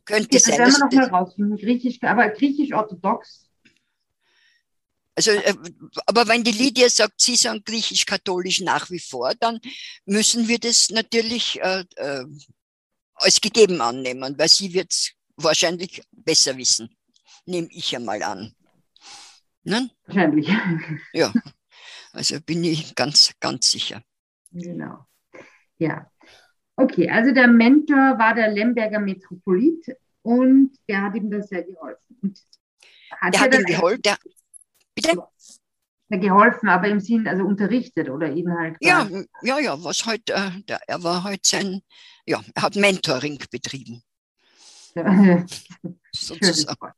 Könnte 0.05 0.25
okay, 0.25 0.39
sein. 0.39 0.57
Das 0.57 0.79
werden 0.79 0.91
wir 0.91 1.01
nochmal 1.01 1.21
rausfinden. 1.21 1.57
Griechisch, 1.57 2.01
aber 2.01 2.29
griechisch-orthodox 2.29 3.47
also, 5.15 5.31
äh, 5.31 5.53
aber 6.07 6.27
wenn 6.27 6.43
die 6.43 6.51
Lydia 6.51 6.89
sagt, 6.89 7.21
sie 7.21 7.35
sind 7.35 7.65
griechisch-katholisch 7.65 8.61
nach 8.61 8.89
wie 8.89 8.99
vor, 8.99 9.33
dann 9.39 9.59
müssen 10.05 10.47
wir 10.47 10.59
das 10.59 10.89
natürlich 10.89 11.61
äh, 11.61 11.83
äh, 11.95 12.25
als 13.15 13.39
gegeben 13.39 13.81
annehmen, 13.81 14.37
weil 14.37 14.49
sie 14.49 14.73
wird 14.73 14.91
es 14.91 15.11
wahrscheinlich 15.35 16.03
besser 16.11 16.57
wissen, 16.57 16.95
nehme 17.45 17.67
ich 17.71 17.95
einmal 17.95 18.23
an. 18.23 18.53
Ne? 19.63 19.89
Wahrscheinlich. 20.05 20.49
Ja, 21.13 21.31
also 22.11 22.39
bin 22.41 22.63
ich 22.63 22.95
ganz, 22.95 23.31
ganz 23.39 23.71
sicher. 23.71 24.03
Genau. 24.51 25.05
Ja. 25.77 26.09
Okay, 26.75 27.09
also 27.09 27.33
der 27.33 27.47
Mentor 27.47 28.17
war 28.17 28.33
der 28.33 28.49
Lemberger 28.49 28.99
Metropolit 28.99 29.95
und 30.23 30.71
der 30.87 31.03
hat 31.03 31.15
ihm 31.15 31.29
das 31.29 31.49
sehr 31.49 31.63
geholfen. 31.63 32.17
Und 32.21 32.39
hat 33.21 33.33
der 33.33 33.41
hat 33.41 33.55
ihm 33.55 33.65
geholfen, 33.65 34.01
der, 34.01 34.17
Bitte? 34.95 35.23
geholfen, 36.09 36.69
aber 36.69 36.87
im 36.87 36.99
Sinn, 36.99 37.27
also 37.27 37.43
unterrichtet 37.43 38.09
oder 38.09 38.31
ihn 38.31 38.51
halt. 38.51 38.77
Ja, 38.81 39.09
ja, 39.41 39.59
ja, 39.59 39.83
was 39.83 40.05
halt, 40.05 40.29
äh, 40.29 40.51
der, 40.67 40.79
er 40.87 41.03
war 41.03 41.23
halt 41.23 41.45
sein, 41.45 41.81
ja, 42.25 42.41
er 42.53 42.61
hat 42.61 42.75
Mentoring 42.75 43.43
betrieben. 43.49 44.03
Ja. 44.95 45.45
Sozusagen. 46.11 46.93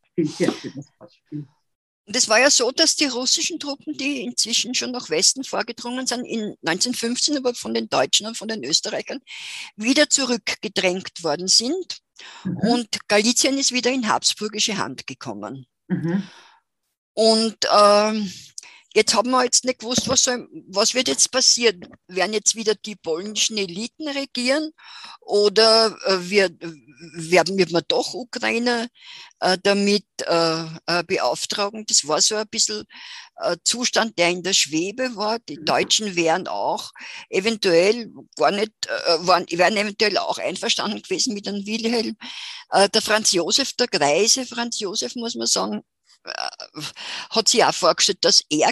Das 2.07 2.29
war 2.29 2.39
ja 2.39 2.51
so, 2.51 2.69
dass 2.71 2.95
die 2.95 3.05
russischen 3.05 3.59
Truppen, 3.59 3.97
die 3.97 4.21
inzwischen 4.21 4.75
schon 4.75 4.91
nach 4.91 5.09
Westen 5.09 5.43
vorgedrungen 5.43 6.05
sind, 6.05 6.23
in 6.25 6.55
1915 6.65 7.37
aber 7.37 7.55
von 7.55 7.73
den 7.73 7.89
Deutschen 7.89 8.27
und 8.27 8.37
von 8.37 8.47
den 8.47 8.63
Österreichern 8.63 9.21
wieder 9.75 10.09
zurückgedrängt 10.09 11.23
worden 11.23 11.47
sind. 11.47 11.97
Mhm. 12.43 12.57
Und 12.57 13.07
Galizien 13.07 13.57
ist 13.57 13.71
wieder 13.71 13.91
in 13.91 14.07
habsburgische 14.07 14.77
Hand 14.77 15.07
gekommen. 15.07 15.65
Mhm. 15.87 16.23
Und 17.15 17.57
ähm, 17.73 18.31
jetzt 18.93 19.15
haben 19.15 19.31
wir 19.31 19.43
jetzt 19.45 19.63
nicht 19.63 19.79
gewusst, 19.79 20.07
was, 20.09 20.23
soll, 20.23 20.47
was 20.67 20.93
wird 20.93 21.07
jetzt 21.07 21.31
passieren. 21.31 21.87
Werden 22.07 22.33
jetzt 22.33 22.55
wieder 22.55 22.75
die 22.75 22.97
polnischen 22.97 23.57
Eliten 23.57 24.07
regieren 24.09 24.71
oder 25.21 25.97
äh, 26.05 26.29
wird, 26.29 26.53
werden 27.13 27.57
wir 27.57 27.65
doch 27.87 28.13
Ukrainer 28.13 28.87
äh, 29.39 29.57
damit 29.63 30.05
äh, 30.25 30.63
äh, 30.87 31.03
beauftragen? 31.03 31.85
Das 31.87 32.05
war 32.05 32.21
so 32.21 32.35
ein 32.35 32.47
bisschen 32.49 32.83
äh, 33.37 33.55
Zustand, 33.63 34.17
der 34.17 34.29
in 34.29 34.43
der 34.43 34.53
Schwebe 34.53 35.15
war. 35.15 35.39
Die 35.39 35.57
mhm. 35.57 35.65
Deutschen 35.65 36.15
wären 36.17 36.49
auch 36.49 36.91
eventuell 37.29 38.11
gar 38.35 38.51
nicht, 38.51 38.73
äh, 38.87 39.27
waren, 39.27 39.45
wären 39.51 39.77
eventuell 39.77 40.17
auch 40.17 40.37
einverstanden 40.37 41.01
gewesen 41.01 41.33
mit 41.33 41.47
einem 41.47 41.65
Wilhelm. 41.65 42.17
Äh, 42.71 42.89
der 42.89 43.01
Franz 43.01 43.31
Josef, 43.31 43.71
der 43.73 43.87
Greise 43.87 44.45
Franz 44.45 44.79
Josef, 44.79 45.15
muss 45.15 45.35
man 45.35 45.47
sagen, 45.47 45.81
hat 47.29 47.47
sich 47.47 47.63
auch 47.63 47.73
vorgestellt, 47.73 48.19
dass 48.21 48.43
er 48.49 48.71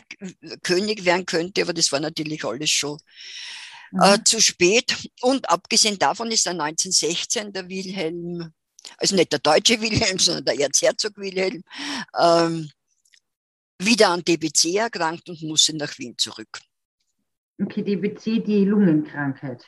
König 0.64 1.06
werden 1.06 1.26
könnte, 1.26 1.62
aber 1.62 1.74
das 1.74 1.92
war 1.92 2.00
natürlich 2.00 2.44
alles 2.44 2.70
schon 2.70 2.98
äh, 4.02 4.18
mhm. 4.18 4.26
zu 4.26 4.42
spät. 4.42 5.10
Und 5.22 5.50
abgesehen 5.50 6.00
davon 6.00 6.32
ist 6.32 6.46
er 6.46 6.54
1916 6.54 7.54
der 7.54 7.70
Wilhelm, 7.70 8.54
also 8.98 9.16
nicht 9.16 9.32
der 9.32 9.40
deutsche 9.40 9.80
Wilhelm, 9.82 10.20
sondern 10.20 10.46
der 10.46 10.60
Erzherzog 10.60 11.18
Wilhelm, 11.18 11.64
ähm, 12.20 12.70
wieder 13.80 14.10
an 14.10 14.24
DBC 14.24 14.76
erkrankt 14.76 15.30
und 15.30 15.42
musste 15.44 15.76
nach 15.76 15.98
Wien 15.98 16.16
zurück. 16.18 16.60
Okay, 17.62 17.84
DBC, 17.84 18.44
die 18.44 18.66
Lungenkrankheit. 18.66 19.64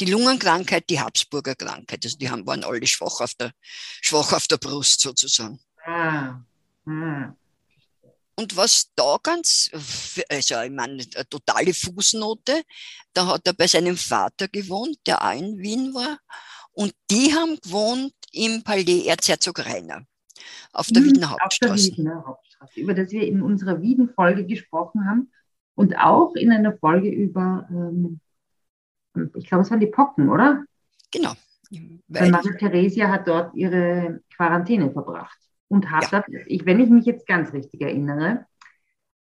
Die 0.00 0.06
Lungenkrankheit, 0.06 0.88
die 0.88 1.00
Habsburger 1.00 1.56
Krankheit. 1.56 2.04
Also 2.04 2.16
die 2.16 2.30
haben, 2.30 2.46
waren 2.46 2.64
alle 2.64 2.86
schwach 2.86 3.20
auf 3.20 3.34
der, 3.34 3.52
schwach 4.00 4.32
auf 4.32 4.46
der 4.46 4.58
Brust 4.58 5.00
sozusagen. 5.00 5.58
Ah, 5.84 6.40
hm. 6.88 7.34
Und 8.36 8.56
was 8.56 8.90
da 8.94 9.16
ganz, 9.22 9.68
also 9.72 10.62
ich 10.62 10.70
meine, 10.70 11.02
eine 11.02 11.28
totale 11.28 11.74
Fußnote, 11.74 12.62
da 13.12 13.26
hat 13.26 13.46
er 13.46 13.52
bei 13.52 13.66
seinem 13.66 13.96
Vater 13.96 14.46
gewohnt, 14.46 14.96
der 15.06 15.22
auch 15.22 15.32
in 15.32 15.58
Wien 15.58 15.92
war. 15.92 16.18
Und 16.70 16.94
die 17.10 17.34
haben 17.34 17.58
gewohnt 17.60 18.14
im 18.32 18.62
Palais 18.62 19.06
Erzherzog 19.06 19.58
Rainer 19.66 20.06
auf 20.72 20.86
der 20.86 21.02
hm, 21.02 21.14
Wiener 21.14 21.30
Hauptstraße. 21.30 21.72
Auf 21.72 21.96
der 21.96 21.96
Wiener 21.96 22.24
Hauptstraße, 22.24 22.80
über 22.80 22.94
das 22.94 23.10
wir 23.10 23.26
in 23.26 23.42
unserer 23.42 23.82
Wien-Folge 23.82 24.46
gesprochen 24.46 25.04
haben. 25.04 25.32
Und 25.74 25.98
auch 25.98 26.34
in 26.36 26.52
einer 26.52 26.76
Folge 26.78 27.10
über, 27.10 27.66
ähm, 27.70 28.20
ich 29.34 29.48
glaube, 29.48 29.62
es 29.62 29.70
waren 29.70 29.80
die 29.80 29.86
Pocken, 29.86 30.28
oder? 30.28 30.64
Genau. 31.10 31.32
Weil 32.06 32.30
Maria 32.30 32.52
Theresia 32.56 33.08
hat 33.08 33.26
dort 33.26 33.54
ihre 33.56 34.22
Quarantäne 34.30 34.92
verbracht 34.92 35.38
und 35.68 35.90
hat 35.90 36.10
ja. 36.10 36.20
das, 36.20 36.46
ich, 36.46 36.64
wenn 36.66 36.80
ich 36.80 36.90
mich 36.90 37.06
jetzt 37.06 37.26
ganz 37.26 37.52
richtig 37.52 37.80
erinnere, 37.80 38.46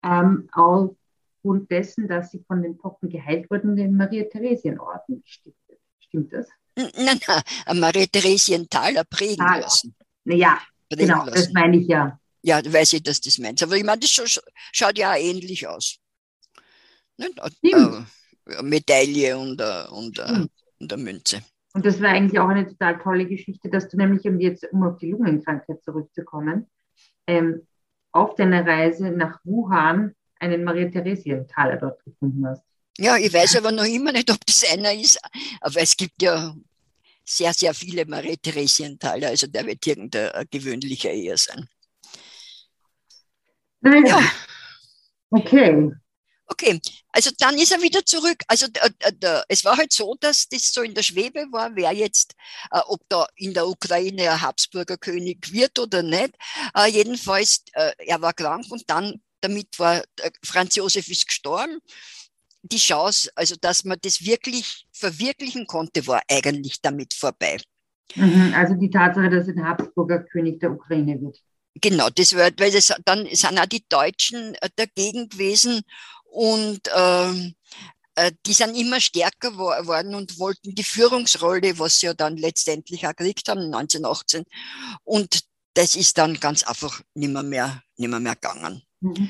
ähm, 0.03 0.49
aufgrund 0.51 1.71
dessen, 1.71 2.07
dass 2.07 2.31
sie 2.31 2.43
von 2.47 2.61
den 2.61 2.77
Pocken 2.77 3.09
geheilt 3.09 3.49
wurden, 3.49 3.75
den 3.75 3.95
Maria-Theresien-Orden 3.95 5.23
gestiftet. 5.23 5.79
Stimmt 5.99 6.33
das? 6.33 6.47
Nein, 6.75 7.19
nein, 7.27 7.79
Maria-Theresien-Taler 7.79 9.03
prägen 9.05 9.45
Taler. 9.45 9.61
lassen. 9.61 9.95
Ja, 10.25 10.59
prägen 10.89 11.07
genau, 11.07 11.25
lassen. 11.25 11.33
das 11.33 11.53
meine 11.53 11.77
ich 11.77 11.87
ja. 11.87 12.19
Ja, 12.41 12.61
weiß 12.61 12.93
ich, 12.93 13.03
dass 13.03 13.21
das 13.21 13.37
meinst. 13.37 13.63
Aber 13.63 13.77
ich 13.77 13.85
meine, 13.85 13.99
das 13.99 14.41
schaut 14.73 14.97
ja 14.97 15.15
ähnlich 15.15 15.65
aus. 15.65 15.97
Ne? 17.17 17.29
Äh, 17.61 18.61
Medaille 18.61 19.37
und, 19.37 19.61
äh, 19.61 19.85
und, 19.89 20.19
äh, 20.19 20.45
und 20.79 20.93
eine 20.93 21.01
Münze. 21.01 21.41
Und 21.73 21.85
das 21.85 22.01
war 22.01 22.09
eigentlich 22.09 22.39
auch 22.39 22.49
eine 22.49 22.67
total 22.67 22.99
tolle 22.99 23.25
Geschichte, 23.25 23.69
dass 23.69 23.89
du 23.89 23.97
nämlich, 23.97 24.25
um 24.25 24.39
jetzt 24.39 24.71
um 24.71 24.83
auf 24.83 24.97
die 24.99 25.11
Lungenkrankheit 25.11 25.83
zurückzukommen, 25.83 26.67
ähm, 27.27 27.67
auf 28.11 28.35
deiner 28.35 28.65
Reise 28.65 29.09
nach 29.09 29.39
Wuhan 29.43 30.13
einen 30.39 30.63
Maria-Theresien-Taler 30.63 31.77
dort 31.77 32.03
gefunden 32.03 32.45
hast. 32.47 32.63
Ja, 32.99 33.17
ich 33.17 33.33
weiß 33.33 33.57
aber 33.57 33.71
noch 33.71 33.85
immer 33.85 34.11
nicht, 34.11 34.29
ob 34.29 34.45
das 34.45 34.63
einer 34.71 34.93
ist. 34.93 35.19
Aber 35.61 35.81
es 35.81 35.97
gibt 35.97 36.21
ja 36.21 36.55
sehr, 37.25 37.53
sehr 37.53 37.73
viele 37.73 38.05
Marie-Theresienthaler, 38.05 39.29
also 39.29 39.47
der 39.47 39.65
wird 39.65 39.85
irgendein 39.87 40.45
gewöhnlicher 40.51 41.09
eher 41.09 41.37
sein. 41.37 41.67
Naja. 43.81 44.19
Ja. 44.19 44.21
Okay. 45.31 45.91
Okay, 46.47 46.79
also 47.09 47.31
dann 47.39 47.57
ist 47.57 47.71
er 47.71 47.81
wieder 47.81 48.05
zurück. 48.05 48.43
Also 48.47 48.67
äh, 48.73 49.11
äh, 49.21 49.41
es 49.47 49.63
war 49.63 49.77
halt 49.77 49.93
so, 49.93 50.15
dass 50.19 50.47
das 50.49 50.73
so 50.73 50.81
in 50.81 50.93
der 50.93 51.03
Schwebe 51.03 51.45
war, 51.51 51.73
wer 51.75 51.93
jetzt, 51.93 52.35
äh, 52.71 52.79
ob 52.87 53.01
da 53.07 53.25
in 53.35 53.53
der 53.53 53.67
Ukraine 53.67 54.29
ein 54.29 54.41
Habsburger 54.41 54.97
König 54.97 55.51
wird 55.53 55.79
oder 55.79 56.03
nicht. 56.03 56.35
Jedenfalls, 56.89 57.63
er 57.73 58.21
war 58.21 58.33
krank 58.33 58.65
und 58.69 58.89
dann, 58.89 59.21
damit 59.41 59.79
war, 59.79 60.03
Franz 60.43 60.75
Josef 60.75 61.07
ist 61.07 61.27
gestorben. 61.27 61.79
Die 62.61 62.77
Chance, 62.77 63.29
also 63.35 63.55
dass 63.59 63.83
man 63.83 63.97
das 64.01 64.23
wirklich 64.23 64.85
verwirklichen 64.91 65.65
konnte, 65.65 66.05
war 66.07 66.21
eigentlich 66.29 66.81
damit 66.81 67.13
vorbei. 67.13 67.57
Mhm, 68.15 68.53
also 68.55 68.75
die 68.75 68.89
Tatsache, 68.89 69.29
dass 69.29 69.47
er 69.47 69.55
ein 69.55 69.67
Habsburger 69.67 70.19
König 70.19 70.59
der 70.59 70.71
Ukraine 70.71 71.19
wird. 71.21 71.39
Genau, 71.81 72.09
das 72.09 72.33
wird, 72.33 72.59
weil 72.59 72.71
das, 72.71 72.93
dann 73.05 73.27
sind 73.31 73.57
auch 73.57 73.65
die 73.65 73.83
Deutschen 73.89 74.55
dagegen 74.75 75.27
gewesen 75.29 75.81
und 76.33 76.81
ähm, 76.95 77.53
äh, 78.15 78.31
die 78.45 78.53
sind 78.53 78.75
immer 78.75 78.99
stärker 78.99 79.51
geworden 79.51 80.15
und 80.15 80.39
wollten 80.39 80.73
die 80.73 80.83
Führungsrolle, 80.83 81.77
was 81.77 81.99
sie 81.99 82.07
ja 82.07 82.15
dann 82.15 82.37
letztendlich 82.37 83.05
auch 83.05 83.15
gekriegt 83.15 83.47
haben, 83.49 83.65
1918. 83.65 84.43
Und 85.03 85.41
das 85.75 85.95
ist 85.95 86.17
dann 86.17 86.39
ganz 86.39 86.63
einfach 86.63 87.01
nimmer 87.13 87.43
mehr, 87.43 87.83
nimmer 87.97 88.19
mehr 88.19 88.33
gegangen. 88.33 88.81
Mhm. 88.99 89.29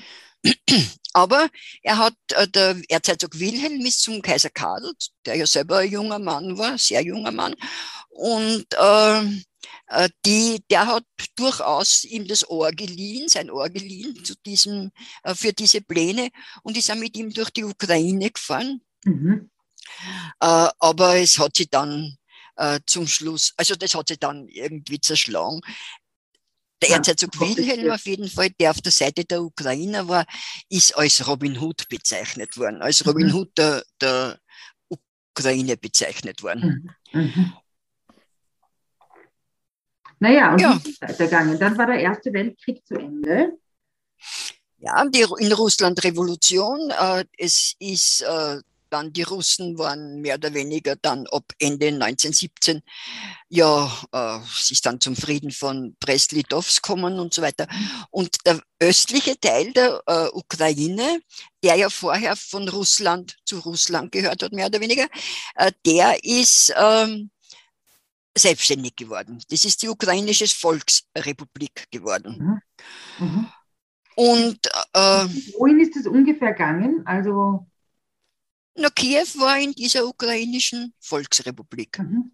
Aber 1.14 1.50
er 1.82 1.98
hat, 1.98 2.16
äh, 2.30 2.48
der 2.48 2.82
Erzherzog 2.88 3.38
Wilhelm 3.38 3.86
ist 3.86 4.02
zum 4.02 4.22
Kaiser 4.22 4.50
Karl, 4.50 4.94
der 5.26 5.36
ja 5.36 5.46
selber 5.46 5.80
ein 5.80 5.92
junger 5.92 6.20
Mann 6.20 6.58
war, 6.58 6.78
sehr 6.78 7.04
junger 7.04 7.32
Mann. 7.32 7.56
Und 8.12 8.66
äh, 8.74 9.20
äh, 9.20 9.44
die, 10.26 10.64
der 10.70 10.88
hat 10.88 11.06
durchaus 11.36 12.04
ihm 12.04 12.28
das 12.28 12.50
Ohr 12.50 12.72
geliehen, 12.72 13.28
sein 13.28 13.52
Ohr 13.52 13.70
geliehen 13.70 14.24
zu 14.24 14.34
diesem, 14.46 14.92
äh, 15.24 15.36
für 15.36 15.54
diese 15.54 15.82
Pläne 15.82 16.30
und 16.64 16.78
ist 16.78 16.90
auch 16.92 16.96
mit 16.96 17.18
ihm 17.18 17.34
durch 17.34 17.50
die 17.50 17.64
Ukraine 17.64 18.32
gefahren. 18.32 18.82
Mhm. 19.04 19.50
Äh, 20.40 20.70
aber 20.80 21.18
es 21.18 21.38
hat 21.38 21.58
sie 21.58 21.68
dann 21.68 22.18
zum 22.86 23.08
Schluss, 23.08 23.52
also 23.58 23.74
das 23.76 23.96
hat 23.96 24.10
sie 24.10 24.18
dann 24.18 24.48
irgendwie 24.48 25.02
zerschlagen. 25.02 25.60
Der 26.84 26.90
ja, 26.90 26.96
Erzherzog 26.98 27.40
Wilhelm 27.40 27.90
auf 27.92 28.06
jeden 28.06 28.30
Fall, 28.30 28.52
der 28.52 28.70
auf 28.70 28.80
der 28.80 28.92
Seite 28.92 29.26
der 29.26 29.42
Ukrainer 29.42 30.08
war, 30.08 30.26
ist 30.70 30.96
als 30.96 31.28
Robin 31.28 31.58
Hood 31.58 31.90
bezeichnet 31.90 32.56
worden, 32.56 32.84
als 32.84 33.08
Robin 33.08 33.30
mhm. 33.30 33.34
Hood 33.34 33.58
der, 33.58 33.84
der 34.00 34.40
Ukraine 34.90 35.78
bezeichnet 35.78 36.44
worden. 36.44 36.92
Mhm. 37.12 37.54
Naja, 40.24 40.54
und 40.54 40.62
ja. 40.62 40.80
wie 40.82 40.90
ist 40.90 41.02
es 41.02 41.02
weitergegangen? 41.02 41.60
Dann 41.60 41.78
war 41.78 41.86
der 41.86 42.00
Erste 42.00 42.32
Weltkrieg 42.32 42.82
zu 42.88 42.96
Ende. 42.96 43.58
Ja, 44.78 45.04
die, 45.06 45.26
in 45.40 45.52
Russland 45.52 46.02
Revolution. 46.02 46.80
Äh, 46.92 47.26
es 47.38 47.76
ist 47.78 48.22
äh, 48.22 48.62
dann, 48.90 49.12
die 49.12 49.24
Russen 49.24 49.78
waren 49.78 50.22
mehr 50.22 50.36
oder 50.36 50.54
weniger 50.54 50.96
dann 50.96 51.28
ab 51.28 51.44
Ende 51.60 51.88
1917, 51.88 52.82
ja, 53.50 53.92
äh, 54.14 54.40
es 54.58 54.72
ist 54.72 54.86
dann 54.86 55.02
zum 55.02 55.18
Frieden 55.18 55.52
von 55.52 55.98
Brest-Litovsk 56.00 56.82
gekommen 56.82 57.20
und 57.20 57.34
so 57.34 57.42
weiter. 57.42 57.68
Und 58.10 58.38
der 58.46 58.62
östliche 58.80 59.38
Teil 59.38 59.74
der 59.74 60.02
äh, 60.06 60.28
Ukraine, 60.32 61.20
der 61.64 61.76
ja 61.76 61.90
vorher 61.90 62.38
von 62.38 62.70
Russland 62.70 63.36
zu 63.44 63.60
Russland 63.60 64.14
gehört 64.14 64.42
hat, 64.42 64.54
mehr 64.54 64.68
oder 64.68 64.80
weniger, 64.80 65.08
äh, 65.56 65.72
der 65.86 66.24
ist, 66.24 66.74
ähm, 66.78 67.30
selbstständig 68.38 68.96
geworden. 68.96 69.42
Das 69.50 69.66
ist 69.66 69.82
die 69.82 69.90
ukrainische 69.90 70.48
Volksrepublik 70.48 71.86
geworden. 71.92 72.62
Mhm. 73.20 73.26
Mhm. 73.26 73.48
Und 74.16 74.68
äh, 74.94 75.26
wohin 75.58 75.80
ist 75.80 75.96
es 75.96 76.08
ungefähr 76.08 76.52
gegangen? 76.52 77.02
Also 77.06 77.66
na, 78.76 78.90
Kiew 78.90 79.28
war 79.36 79.60
in 79.60 79.74
dieser 79.74 80.06
ukrainischen 80.06 80.94
Volksrepublik. 81.00 82.00
Mhm. 82.00 82.32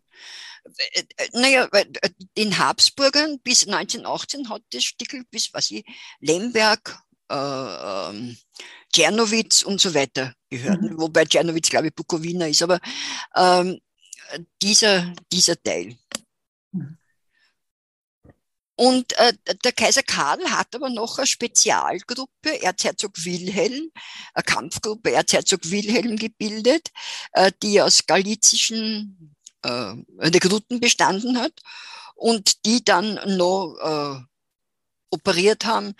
Äh, 0.94 1.04
äh, 1.18 1.30
naja, 1.34 1.68
äh, 1.72 1.86
den 2.38 2.58
Habsburgern 2.58 3.40
bis 3.44 3.68
1918 3.68 4.50
hat 4.50 4.62
das 4.72 4.84
Stickel 4.84 5.26
bis, 5.30 5.54
was 5.54 5.72
ich, 5.72 5.84
Lemberg, 6.22 6.98
äh, 7.30 7.36
ähm, 7.36 8.38
und 9.66 9.82
so 9.82 9.94
weiter 9.94 10.34
gehört. 10.50 10.82
Mhm. 10.82 10.98
Wobei 10.98 11.26
Czernowitz, 11.26 11.70
glaube 11.70 11.88
ich, 11.88 11.96
Bukowina 11.96 12.48
ist. 12.48 12.64
Aber 12.64 12.80
ähm, 13.36 13.80
dieser, 14.62 15.14
dieser 15.32 15.62
Teil. 15.62 15.98
Und 18.80 19.12
äh, 19.18 19.34
der 19.66 19.74
Kaiser 19.74 20.04
Karl 20.04 20.40
hat 20.52 20.74
aber 20.74 20.90
noch 20.90 21.18
eine 21.18 21.28
Spezialgruppe, 21.28 22.62
Erzherzog 22.62 23.12
Wilhelm, 23.26 23.92
eine 24.34 24.44
Kampfgruppe 24.44 25.12
Erzherzog 25.12 25.70
Wilhelm 25.70 26.16
gebildet, 26.16 26.90
äh, 27.34 27.52
die 27.62 27.82
aus 27.82 28.06
galizischen 28.08 29.36
äh, 29.64 29.96
Rekruten 30.20 30.80
bestanden 30.80 31.38
hat 31.38 31.52
und 32.16 32.66
die 32.66 32.82
dann 32.82 33.20
noch 33.38 33.76
äh, 33.82 34.22
operiert 35.10 35.66
haben. 35.66 35.94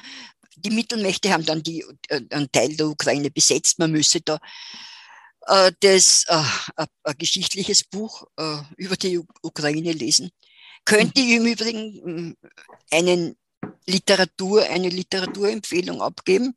Die 0.56 0.70
Mittelmächte 0.70 1.34
haben 1.34 1.46
dann 1.46 1.62
die, 1.62 1.86
äh, 2.08 2.22
einen 2.30 2.50
Teil 2.50 2.78
der 2.78 2.88
Ukraine 2.88 3.30
besetzt. 3.30 3.80
Man 3.80 3.92
müsse 3.92 4.22
da 4.22 4.40
das 5.80 6.26
äh, 6.28 6.86
ein 7.04 7.18
geschichtliches 7.18 7.84
Buch 7.84 8.28
äh, 8.38 8.58
über 8.78 8.96
die 8.96 9.20
Ukraine 9.42 9.92
lesen. 9.92 10.30
Könnte 10.86 11.22
ich 11.22 11.32
im 11.32 11.46
Übrigen 11.46 12.36
äh, 12.92 12.98
einen 12.98 13.36
Literatur, 13.86 14.64
eine 14.70 14.90
Literaturempfehlung 14.90 16.02
abgeben. 16.02 16.56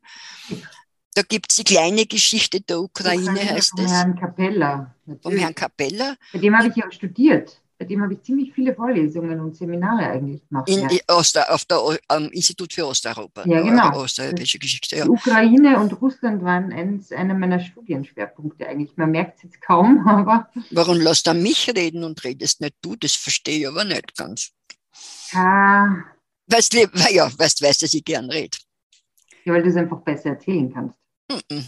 Da 1.15 1.21
gibt 1.21 1.51
es 1.51 1.57
die 1.57 1.63
kleine 1.63 2.05
Geschichte 2.05 2.61
der 2.61 2.79
Ukraine, 2.79 3.31
Ukraine 3.31 3.49
heißt 3.51 3.73
es. 3.77 3.85
Vom 3.85 3.91
Herrn 3.91 4.19
Capella. 4.19 4.95
Vom 5.21 5.37
Herrn 5.37 5.55
Capella. 5.55 6.15
Bei 6.31 6.39
dem 6.39 6.57
habe 6.57 6.69
ich 6.69 6.75
ja 6.75 6.91
studiert 6.91 7.62
bei 7.77 7.85
dem 7.85 8.01
habe 8.01 8.13
ich 8.13 8.21
ziemlich 8.21 8.53
viele 8.53 8.75
Vorlesungen 8.75 9.39
und 9.39 9.55
Seminare 9.55 10.07
eigentlich 10.07 10.47
gemacht. 10.47 10.69
In, 10.69 10.81
ja. 10.81 10.99
Oster, 11.07 11.51
auf 11.53 11.65
der 11.65 11.79
am 12.07 12.29
Institut 12.29 12.73
für 12.73 12.85
Osteuropa. 12.85 13.43
Ja, 13.45 13.61
genau. 13.61 14.01
Osteuropäische 14.01 14.59
Geschichte. 14.59 14.97
Ja. 14.97 15.07
Ukraine 15.07 15.79
und 15.79 15.99
Russland 16.01 16.43
waren 16.43 16.71
eins, 16.71 17.11
einer 17.11 17.33
meiner 17.33 17.59
Studienschwerpunkte 17.59 18.67
eigentlich. 18.67 18.95
Man 18.95 19.11
merkt 19.11 19.37
es 19.37 19.43
jetzt 19.43 19.61
kaum, 19.61 19.99
aber. 20.07 20.49
Warum 20.71 20.99
lässt 20.99 21.27
du 21.27 21.33
mich 21.33 21.69
reden 21.75 22.03
und 22.03 22.23
redest 22.23 22.61
nicht 22.61 22.75
du? 22.81 22.95
Das 22.95 23.13
verstehe 23.13 23.59
ich 23.59 23.67
aber 23.67 23.83
nicht 23.83 24.15
ganz. 24.15 24.51
Ah. 25.33 25.95
Weißt 26.47 26.73
du, 26.73 26.89
ja, 27.09 27.31
weißt, 27.37 27.61
weißt, 27.61 27.81
dass 27.81 27.93
ich 27.93 28.05
gern 28.05 28.29
rede. 28.29 28.57
Ja, 29.45 29.53
weil 29.53 29.63
du 29.63 29.69
es 29.69 29.75
einfach 29.75 30.01
besser 30.01 30.31
erzählen 30.31 30.71
kannst. 30.71 30.97
Mm 31.29 31.53
-mm. 31.53 31.63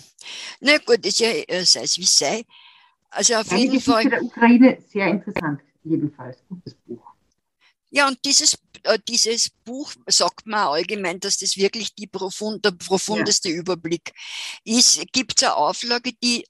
Na 0.60 0.78
gut, 0.78 1.06
ist 1.06 1.20
ja, 1.20 1.30
äh, 1.30 1.66
sei 1.66 1.84
es 1.84 1.98
wie 1.98 2.06
sei. 2.06 2.44
Also 3.10 3.36
auf 3.36 3.52
ja, 3.52 3.58
jeden 3.58 3.72
die 3.72 3.78
Geschichte 3.78 3.92
Fall. 3.92 4.10
der 4.10 4.24
Ukraine 4.24 4.78
sehr 4.88 5.08
interessant 5.08 5.62
jedenfalls 5.86 6.38
gutes 6.50 6.76
Buch. 6.86 7.02
Ja, 7.92 8.08
und 8.08 8.20
dieses, 8.26 8.58
äh, 8.84 9.00
dieses 9.08 9.50
Buch 9.50 9.94
sagt 10.08 10.46
man 10.48 10.68
allgemein, 10.68 11.20
dass 11.20 11.38
das 11.38 11.56
wirklich 11.56 11.96
die 11.96 12.08
profund, 12.08 12.66
der 12.66 12.72
profundeste 12.72 13.50
ja. 13.50 13.56
Überblick 13.56 14.12
ist. 14.64 15.02
Gibt 15.14 15.38
es 15.38 15.44
eine 15.44 15.56
Auflage, 15.56 16.12
die 16.22 16.46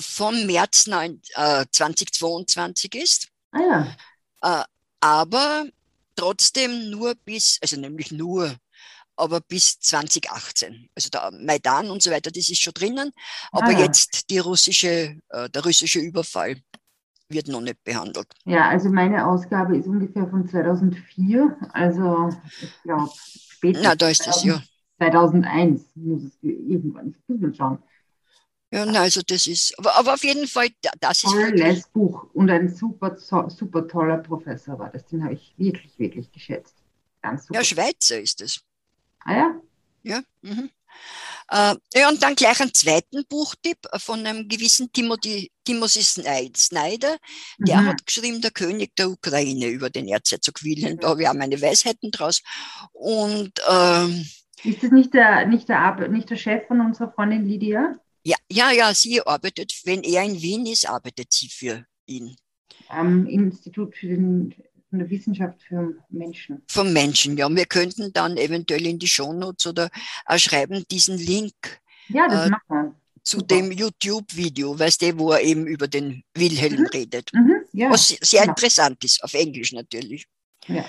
vom 0.00 0.46
März 0.46 0.86
9, 0.86 1.22
äh, 1.34 1.64
2022 1.70 2.94
ist. 2.96 3.28
Ah 3.52 3.60
ja. 3.60 4.60
Äh, 4.60 4.64
aber 5.00 5.66
trotzdem 6.16 6.90
nur 6.90 7.14
bis, 7.14 7.58
also 7.62 7.76
nämlich 7.76 8.10
nur, 8.10 8.54
aber 9.16 9.40
bis 9.40 9.78
2018. 9.80 10.90
Also 10.94 11.08
der 11.08 11.30
Maidan 11.32 11.90
und 11.90 12.02
so 12.02 12.10
weiter, 12.10 12.30
das 12.30 12.48
ist 12.48 12.60
schon 12.60 12.74
drinnen. 12.74 13.12
Aber 13.50 13.68
ah, 13.68 13.78
jetzt 13.78 14.28
die 14.30 14.38
russische, 14.38 15.18
äh, 15.30 15.48
der 15.50 15.64
russische 15.64 16.00
Überfall 16.00 16.60
wird 17.28 17.48
noch 17.48 17.60
nicht 17.60 17.82
behandelt. 17.84 18.28
Ja, 18.44 18.68
also 18.68 18.90
meine 18.90 19.26
Ausgabe 19.26 19.76
ist 19.76 19.86
ungefähr 19.86 20.26
von 20.28 20.48
2004, 20.48 21.56
also 21.72 22.28
ich 22.60 22.82
glaube 22.82 23.10
später. 23.14 23.80
Na, 23.82 23.94
da 23.94 24.08
ist 24.08 24.26
das 24.26 24.44
ja. 24.44 24.62
2001 24.98 25.82
muss 25.94 26.22
es 26.24 26.38
irgendwann, 26.42 27.10
ich 27.10 27.28
muss 27.28 27.40
mal 27.40 27.54
schauen. 27.54 27.78
Ja, 28.70 28.86
na, 28.86 29.00
also 29.02 29.20
das 29.26 29.46
ist, 29.46 29.78
aber, 29.78 29.94
aber 29.96 30.14
auf 30.14 30.24
jeden 30.24 30.46
Fall, 30.46 30.68
das 31.00 31.24
ist 31.24 31.30
Tolles 31.30 31.88
Buch 31.88 32.26
und 32.32 32.48
ein 32.50 32.74
super, 32.74 33.16
super 33.16 33.86
toller 33.86 34.18
Professor 34.18 34.78
war 34.78 34.90
das, 34.90 35.04
den 35.06 35.22
habe 35.22 35.34
ich 35.34 35.54
wirklich, 35.58 35.98
wirklich 35.98 36.32
geschätzt. 36.32 36.76
Ganz 37.20 37.46
super. 37.46 37.60
Ja, 37.60 37.64
Schweizer 37.64 38.20
ist 38.20 38.40
es. 38.40 38.60
Ah 39.24 39.34
ja? 39.34 39.60
Ja. 40.02 40.22
Mhm. 40.40 40.70
Äh, 41.50 41.74
ja, 41.94 42.08
und 42.08 42.22
dann 42.22 42.34
gleich 42.34 42.60
einen 42.60 42.72
zweiten 42.72 43.24
Buchtipp 43.28 43.78
von 43.96 44.24
einem 44.26 44.48
gewissen 44.48 44.90
Timothy, 44.92 45.50
Timothy 45.64 46.02
Snyder. 46.02 47.16
Der 47.58 47.80
mhm. 47.80 47.86
hat 47.88 48.06
geschrieben, 48.06 48.40
Der 48.40 48.50
König 48.50 48.94
der 48.96 49.10
Ukraine 49.10 49.66
über 49.66 49.90
den 49.90 50.08
Erzherzog 50.08 50.62
Wilhelm. 50.62 50.98
Da 50.98 51.10
habe 51.10 51.22
ich 51.22 51.28
auch 51.28 51.34
meine 51.34 51.60
Weisheiten 51.60 52.10
draus. 52.10 52.42
Und, 52.92 53.52
ähm, 53.68 54.26
ist 54.64 54.82
das 54.82 54.92
nicht 54.92 55.12
der, 55.12 55.46
nicht, 55.46 55.68
der, 55.68 56.08
nicht 56.08 56.30
der 56.30 56.36
Chef 56.36 56.66
von 56.68 56.80
unserer 56.80 57.12
Freundin 57.12 57.46
Lydia? 57.46 57.96
Ja, 58.24 58.36
ja, 58.50 58.70
ja, 58.70 58.94
sie 58.94 59.20
arbeitet, 59.20 59.74
wenn 59.84 60.04
er 60.04 60.22
in 60.22 60.40
Wien 60.40 60.66
ist, 60.66 60.88
arbeitet 60.88 61.32
sie 61.32 61.48
für 61.48 61.84
ihn. 62.06 62.36
Am 62.88 63.26
Institut 63.26 63.96
für 63.96 64.06
den, 64.06 64.54
von 64.92 64.98
der 64.98 65.08
Wissenschaft 65.08 65.62
für 65.62 65.94
Menschen. 66.10 66.60
Vom 66.68 66.92
Menschen, 66.92 67.38
ja. 67.38 67.48
Wir 67.48 67.64
könnten 67.64 68.12
dann 68.12 68.36
eventuell 68.36 68.86
in 68.86 68.98
die 68.98 69.06
Shownotes 69.06 69.66
oder 69.66 69.88
auch 70.26 70.36
schreiben 70.36 70.84
diesen 70.90 71.16
Link 71.16 71.54
Ja, 72.08 72.28
das 72.28 72.46
Äh, 72.46 72.50
machen 72.50 72.62
wir. 72.68 72.94
zu 73.24 73.38
Super. 73.38 73.46
dem 73.56 73.72
YouTube-Video, 73.72 74.78
weißt 74.78 75.00
du, 75.00 75.18
wo 75.18 75.32
er 75.32 75.40
eben 75.40 75.66
über 75.66 75.88
den 75.88 76.22
Wilhelm 76.34 76.80
Mhm. 76.82 76.86
redet. 76.92 77.30
Mhm, 77.32 77.54
ja, 77.72 77.88
Was 77.90 78.08
sehr 78.08 78.42
genau. 78.42 78.52
interessant 78.52 79.02
ist, 79.02 79.24
auf 79.24 79.32
Englisch 79.32 79.72
natürlich. 79.72 80.26
Ja. 80.66 80.84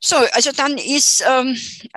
So, 0.00 0.16
also 0.16 0.50
dann 0.52 0.78
ist 0.78 1.22
ähm, 1.26 1.56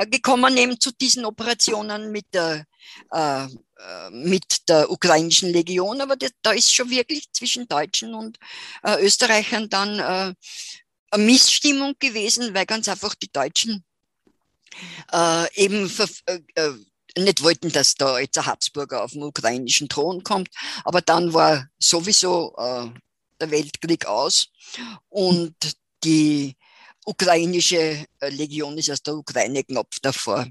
gekommen 0.10 0.58
eben 0.58 0.80
zu 0.80 0.92
diesen 0.92 1.24
Operationen 1.24 2.12
mit 2.12 2.26
der, 2.34 2.66
äh, 3.12 3.46
äh, 3.46 4.10
mit 4.12 4.68
der 4.68 4.92
ukrainischen 4.92 5.52
Legion, 5.52 6.02
aber 6.02 6.18
das, 6.18 6.32
da 6.42 6.52
ist 6.52 6.74
schon 6.74 6.90
wirklich 6.90 7.32
zwischen 7.32 7.68
Deutschen 7.68 8.14
und 8.14 8.38
äh, 8.84 9.02
Österreichern 9.02 9.70
dann 9.70 10.00
äh, 10.00 10.34
eine 11.12 11.24
Missstimmung 11.24 11.96
gewesen, 11.98 12.54
weil 12.54 12.66
ganz 12.66 12.90
einfach 12.90 13.16
die 13.16 13.32
Deutschen 13.32 13.86
äh, 15.14 15.54
eben 15.56 15.90
äh, 16.26 16.40
äh, 16.56 16.74
nicht 17.18 17.42
wollten, 17.42 17.72
dass 17.72 17.96
da 17.96 18.20
jetzt 18.20 18.38
ein 18.38 18.46
Habsburger 18.46 19.04
auf 19.04 19.12
den 19.12 19.24
ukrainischen 19.24 19.88
Thron 19.88 20.24
kommt. 20.24 20.50
Aber 20.84 21.02
dann 21.02 21.34
war 21.34 21.68
sowieso 21.80 22.56
äh, 22.58 22.88
der 23.40 23.52
Weltkrieg 23.52 24.06
aus 24.08 24.50
und 25.10 25.56
die 26.04 26.56
ukrainische 27.06 28.06
äh, 28.20 28.30
Legion 28.30 28.78
ist 28.78 28.90
aus 28.90 29.04
der 29.04 29.16
Ukraine 29.16 29.64
knapp 29.64 29.90
davor 30.02 30.48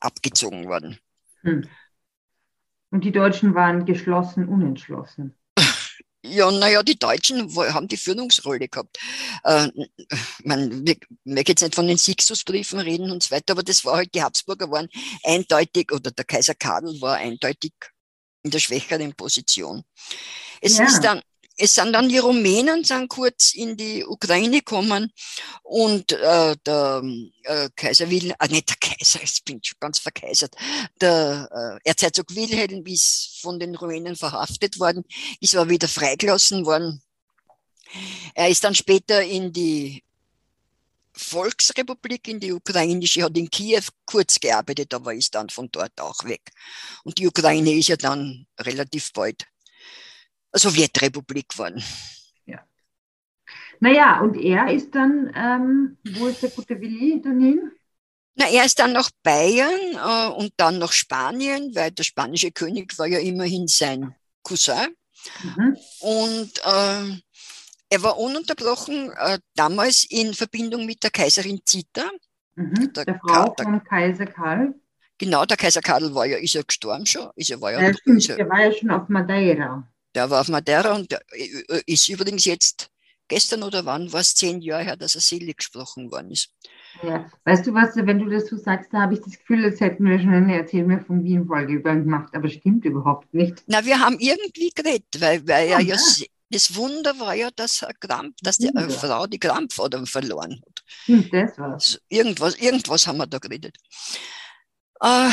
abgezogen 0.00 0.66
worden. 0.66 0.98
Hm. 1.42 1.68
Und 2.90 3.04
die 3.04 3.12
Deutschen 3.12 3.54
waren 3.54 3.84
geschlossen, 3.84 4.48
unentschlossen. 4.48 5.34
Ja, 6.28 6.50
naja, 6.50 6.82
die 6.82 6.98
Deutschen 6.98 7.54
haben 7.56 7.86
die 7.86 7.96
Führungsrolle 7.96 8.68
gehabt. 8.68 8.98
Äh, 9.44 9.68
man, 10.44 10.84
wir, 10.84 10.96
wir 11.24 11.42
jetzt 11.46 11.62
nicht 11.62 11.74
von 11.74 11.86
den 11.86 11.98
Sixtusbriefen 11.98 12.80
reden 12.80 13.10
und 13.12 13.22
so 13.22 13.30
weiter, 13.30 13.52
aber 13.52 13.62
das 13.62 13.84
war 13.84 13.96
halt, 13.96 14.12
die 14.14 14.22
Habsburger 14.22 14.70
waren 14.70 14.88
eindeutig, 15.22 15.92
oder 15.92 16.10
der 16.10 16.24
Kaiser 16.24 16.54
Karl 16.54 17.00
war 17.00 17.16
eindeutig 17.16 17.72
in 18.42 18.50
der 18.50 18.58
schwächeren 18.58 19.14
Position. 19.14 19.84
Es 20.60 20.78
Ja. 20.78 20.86
ist 20.86 21.00
dann, 21.00 21.22
es 21.56 21.74
sind 21.74 21.92
dann 21.92 22.08
die 22.08 22.18
Rumänen 22.18 22.84
sind 22.84 23.08
kurz 23.08 23.54
in 23.54 23.76
die 23.76 24.04
Ukraine 24.04 24.58
gekommen 24.58 25.12
und 25.62 26.12
äh, 26.12 26.56
der 26.64 27.02
äh, 27.44 27.68
Kaiser 27.74 28.10
Wilhelm, 28.10 28.34
ah, 28.38 28.46
nicht 28.46 28.68
der 28.68 28.76
Kaiser, 28.76 29.22
ich 29.22 29.42
bin 29.44 29.60
schon 29.62 29.78
ganz 29.80 29.98
verkaisert, 29.98 30.54
der 31.00 31.80
äh, 31.84 31.88
Erzherzog 31.88 32.34
Wilhelm 32.34 32.84
ist 32.86 33.38
von 33.40 33.58
den 33.58 33.74
Rumänen 33.74 34.16
verhaftet 34.16 34.78
worden, 34.78 35.04
ist 35.40 35.56
aber 35.56 35.70
wieder 35.70 35.88
freigelassen 35.88 36.66
worden. 36.66 37.02
Er 38.34 38.48
ist 38.48 38.64
dann 38.64 38.74
später 38.74 39.22
in 39.22 39.52
die 39.52 40.02
Volksrepublik, 41.14 42.28
in 42.28 42.40
die 42.40 42.52
ukrainische, 42.52 43.22
hat 43.22 43.38
in 43.38 43.48
Kiew 43.48 43.82
kurz 44.04 44.38
gearbeitet, 44.38 44.92
aber 44.92 45.14
ist 45.14 45.34
dann 45.34 45.48
von 45.48 45.70
dort 45.72 45.98
auch 45.98 46.24
weg. 46.24 46.50
Und 47.04 47.16
die 47.16 47.26
Ukraine 47.26 47.72
ist 47.72 47.88
ja 47.88 47.96
dann 47.96 48.46
relativ 48.60 49.12
bald 49.14 49.46
Sowjetrepublik 50.58 51.48
geworden. 51.50 51.82
Naja, 53.80 54.20
und 54.20 54.36
er 54.36 54.70
ist 54.72 54.94
dann, 54.94 55.30
ähm, 55.34 55.98
wo 56.16 56.26
ist 56.26 56.42
der 56.42 56.50
gute 56.50 56.80
Willi 56.80 57.20
dann 57.22 57.40
hin? 57.40 57.70
Na, 58.34 58.46
er 58.48 58.64
ist 58.64 58.78
dann 58.78 58.92
nach 58.92 59.10
Bayern 59.22 59.70
äh, 59.94 60.28
und 60.34 60.52
dann 60.56 60.78
nach 60.78 60.92
Spanien, 60.92 61.74
weil 61.74 61.90
der 61.90 62.04
spanische 62.04 62.52
König 62.52 62.98
war 62.98 63.06
ja 63.06 63.18
immerhin 63.18 63.66
sein 63.66 64.14
Cousin. 64.42 64.94
Mhm. 65.42 65.76
Und 66.00 66.52
äh, 66.64 67.20
er 67.88 68.02
war 68.02 68.18
ununterbrochen 68.18 69.10
äh, 69.12 69.38
damals 69.54 70.04
in 70.08 70.34
Verbindung 70.34 70.86
mit 70.86 71.02
der 71.02 71.10
Kaiserin 71.10 71.60
Zita. 71.64 72.10
Mhm. 72.56 72.92
Der 72.94 73.04
Der 73.04 73.18
Frau 73.18 73.50
Ka- 73.54 73.64
von 73.64 73.84
Kaiser 73.84 74.26
Karl. 74.26 74.74
Genau, 75.18 75.46
der 75.46 75.56
Kaiser 75.56 75.80
Karl 75.80 76.14
war 76.14 76.26
ja, 76.26 76.36
ist 76.36 76.54
ja 76.54 76.62
gestorben 76.62 77.06
schon. 77.06 77.30
Ist 77.36 77.48
ja, 77.48 77.60
war 77.60 77.72
ja, 77.72 77.80
Ja, 77.80 77.94
stimmt, 77.94 78.18
ist 78.18 78.26
ja, 78.28 78.36
der 78.36 78.48
war 78.48 78.60
ja 78.60 78.72
schon 78.72 78.90
auf 78.90 79.08
Madeira. 79.08 79.88
Der 80.16 80.28
war 80.30 80.40
auf 80.40 80.48
Madeira 80.48 80.94
und 80.96 81.12
der 81.12 81.20
äh, 81.32 81.82
ist 81.86 82.08
übrigens 82.08 82.44
jetzt 82.44 82.90
gestern 83.28 83.62
oder 83.62 83.84
wann 83.84 84.12
war 84.12 84.20
es 84.20 84.34
zehn 84.34 84.60
Jahre 84.60 84.84
her, 84.84 84.96
dass 84.96 85.14
er 85.14 85.20
selig 85.20 85.58
gesprochen 85.58 86.10
worden 86.10 86.30
ist. 86.30 86.50
Ja. 87.02 87.30
Weißt 87.44 87.66
du 87.66 87.74
was, 87.74 87.94
wenn 87.96 88.18
du 88.18 88.30
das 88.30 88.46
so 88.48 88.56
sagst, 88.56 88.92
da 88.92 89.02
habe 89.02 89.14
ich 89.14 89.20
das 89.20 89.36
Gefühl, 89.38 89.64
als 89.64 89.80
hätten 89.80 90.04
wir 90.04 90.18
schon 90.18 90.32
eine 90.32 90.56
Erzähl 90.56 90.84
mir 90.84 91.00
von 91.04 91.22
Wien-Folge 91.24 91.74
über 91.74 91.92
ihn 91.92 92.04
gemacht, 92.04 92.34
aber 92.34 92.48
stimmt 92.48 92.84
überhaupt 92.84 93.32
nicht. 93.34 93.62
Na, 93.66 93.84
wir 93.84 93.98
haben 94.00 94.18
irgendwie 94.18 94.70
geredet, 94.74 95.06
weil, 95.18 95.46
weil 95.46 95.68
Ja, 95.68 95.74
er 95.78 95.80
ja, 95.80 95.94
ja. 95.94 95.98
se- 95.98 96.26
das 96.50 96.74
Wunder 96.76 97.18
war 97.18 97.34
ja, 97.34 97.50
dass, 97.56 97.82
er 97.82 97.92
Krampf, 97.94 98.36
dass 98.40 98.58
die 98.58 98.68
äh, 98.68 98.74
Wunder. 98.74 98.90
Frau 98.90 99.26
die 99.26 99.38
Krampfadern 99.40 100.06
verloren 100.06 100.62
hat. 100.64 100.82
Stimmt, 100.86 101.34
das 101.34 101.58
war's. 101.58 102.00
Irgendwas, 102.08 102.54
irgendwas 102.56 103.06
haben 103.08 103.18
wir 103.18 103.26
da 103.26 103.38
geredet. 103.38 103.76
Äh, 105.00 105.30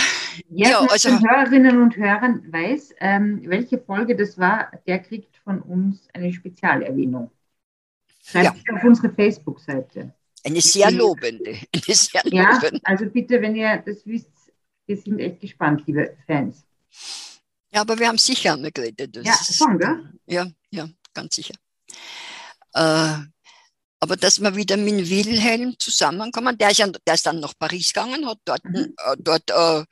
Wer 0.50 0.70
Ja, 0.70 0.80
also- 0.82 1.10
den 1.10 1.22
Hörerinnen 1.30 1.82
und 1.82 1.96
Hörern 1.96 2.52
weiß, 2.52 2.96
ähm, 3.00 3.42
welche 3.46 3.78
Folge 3.80 4.16
das 4.16 4.38
war, 4.38 4.72
der 4.88 5.00
kriegt 5.00 5.38
von 5.38 5.62
uns 5.62 6.08
eine 6.14 6.34
Spezialerwähnung. 6.34 7.32
Schreibt 8.26 8.58
es 8.58 8.64
auf 8.76 8.84
unsere 8.84 9.10
Facebook-Seite. 9.14 10.14
eine 10.46 10.60
sehr 10.62 10.92
lobende. 10.92 11.52
Eine 11.74 11.96
sehr 11.96 12.22
Ja, 12.26 12.52
lobende. 12.56 12.80
also 12.84 13.06
bitte, 13.06 13.42
wenn 13.42 13.56
ihr 13.56 13.78
das 13.78 14.06
wisst, 14.06 14.30
wir 14.86 14.98
sind 14.98 15.20
echt 15.20 15.40
gespannt, 15.40 15.84
liebe 15.88 16.18
Fans. 16.28 16.66
Ja, 17.72 17.82
aber 17.82 17.98
wir 17.98 18.08
haben 18.10 18.18
sicher 18.18 18.54
einmal 18.54 18.72
geredet. 18.72 19.16
Das 19.16 19.26
Ja, 19.26 19.34
schon, 19.56 19.80
gell? 19.80 20.14
Ja, 20.26 20.48
ja, 20.72 20.90
ganz 21.14 21.36
sicher. 21.36 21.54
Äh, 22.74 23.18
aber 24.04 24.18
dass 24.18 24.42
wir 24.42 24.54
wieder 24.58 24.76
mit 24.76 25.10
Wilhelm 25.10 25.76
zusammenkommen, 25.80 26.58
der 26.58 26.72
ist, 26.72 26.80
ja, 26.80 26.88
der 26.88 27.14
ist 27.14 27.26
dann 27.26 27.40
nach 27.40 27.54
Paris 27.58 27.94
gegangen, 27.94 28.28
hat 28.28 28.38
dort, 28.44 28.62
Mhm. 28.66 28.94
äh, 28.98 29.16
dort 29.18 29.50
äh, 29.50 29.86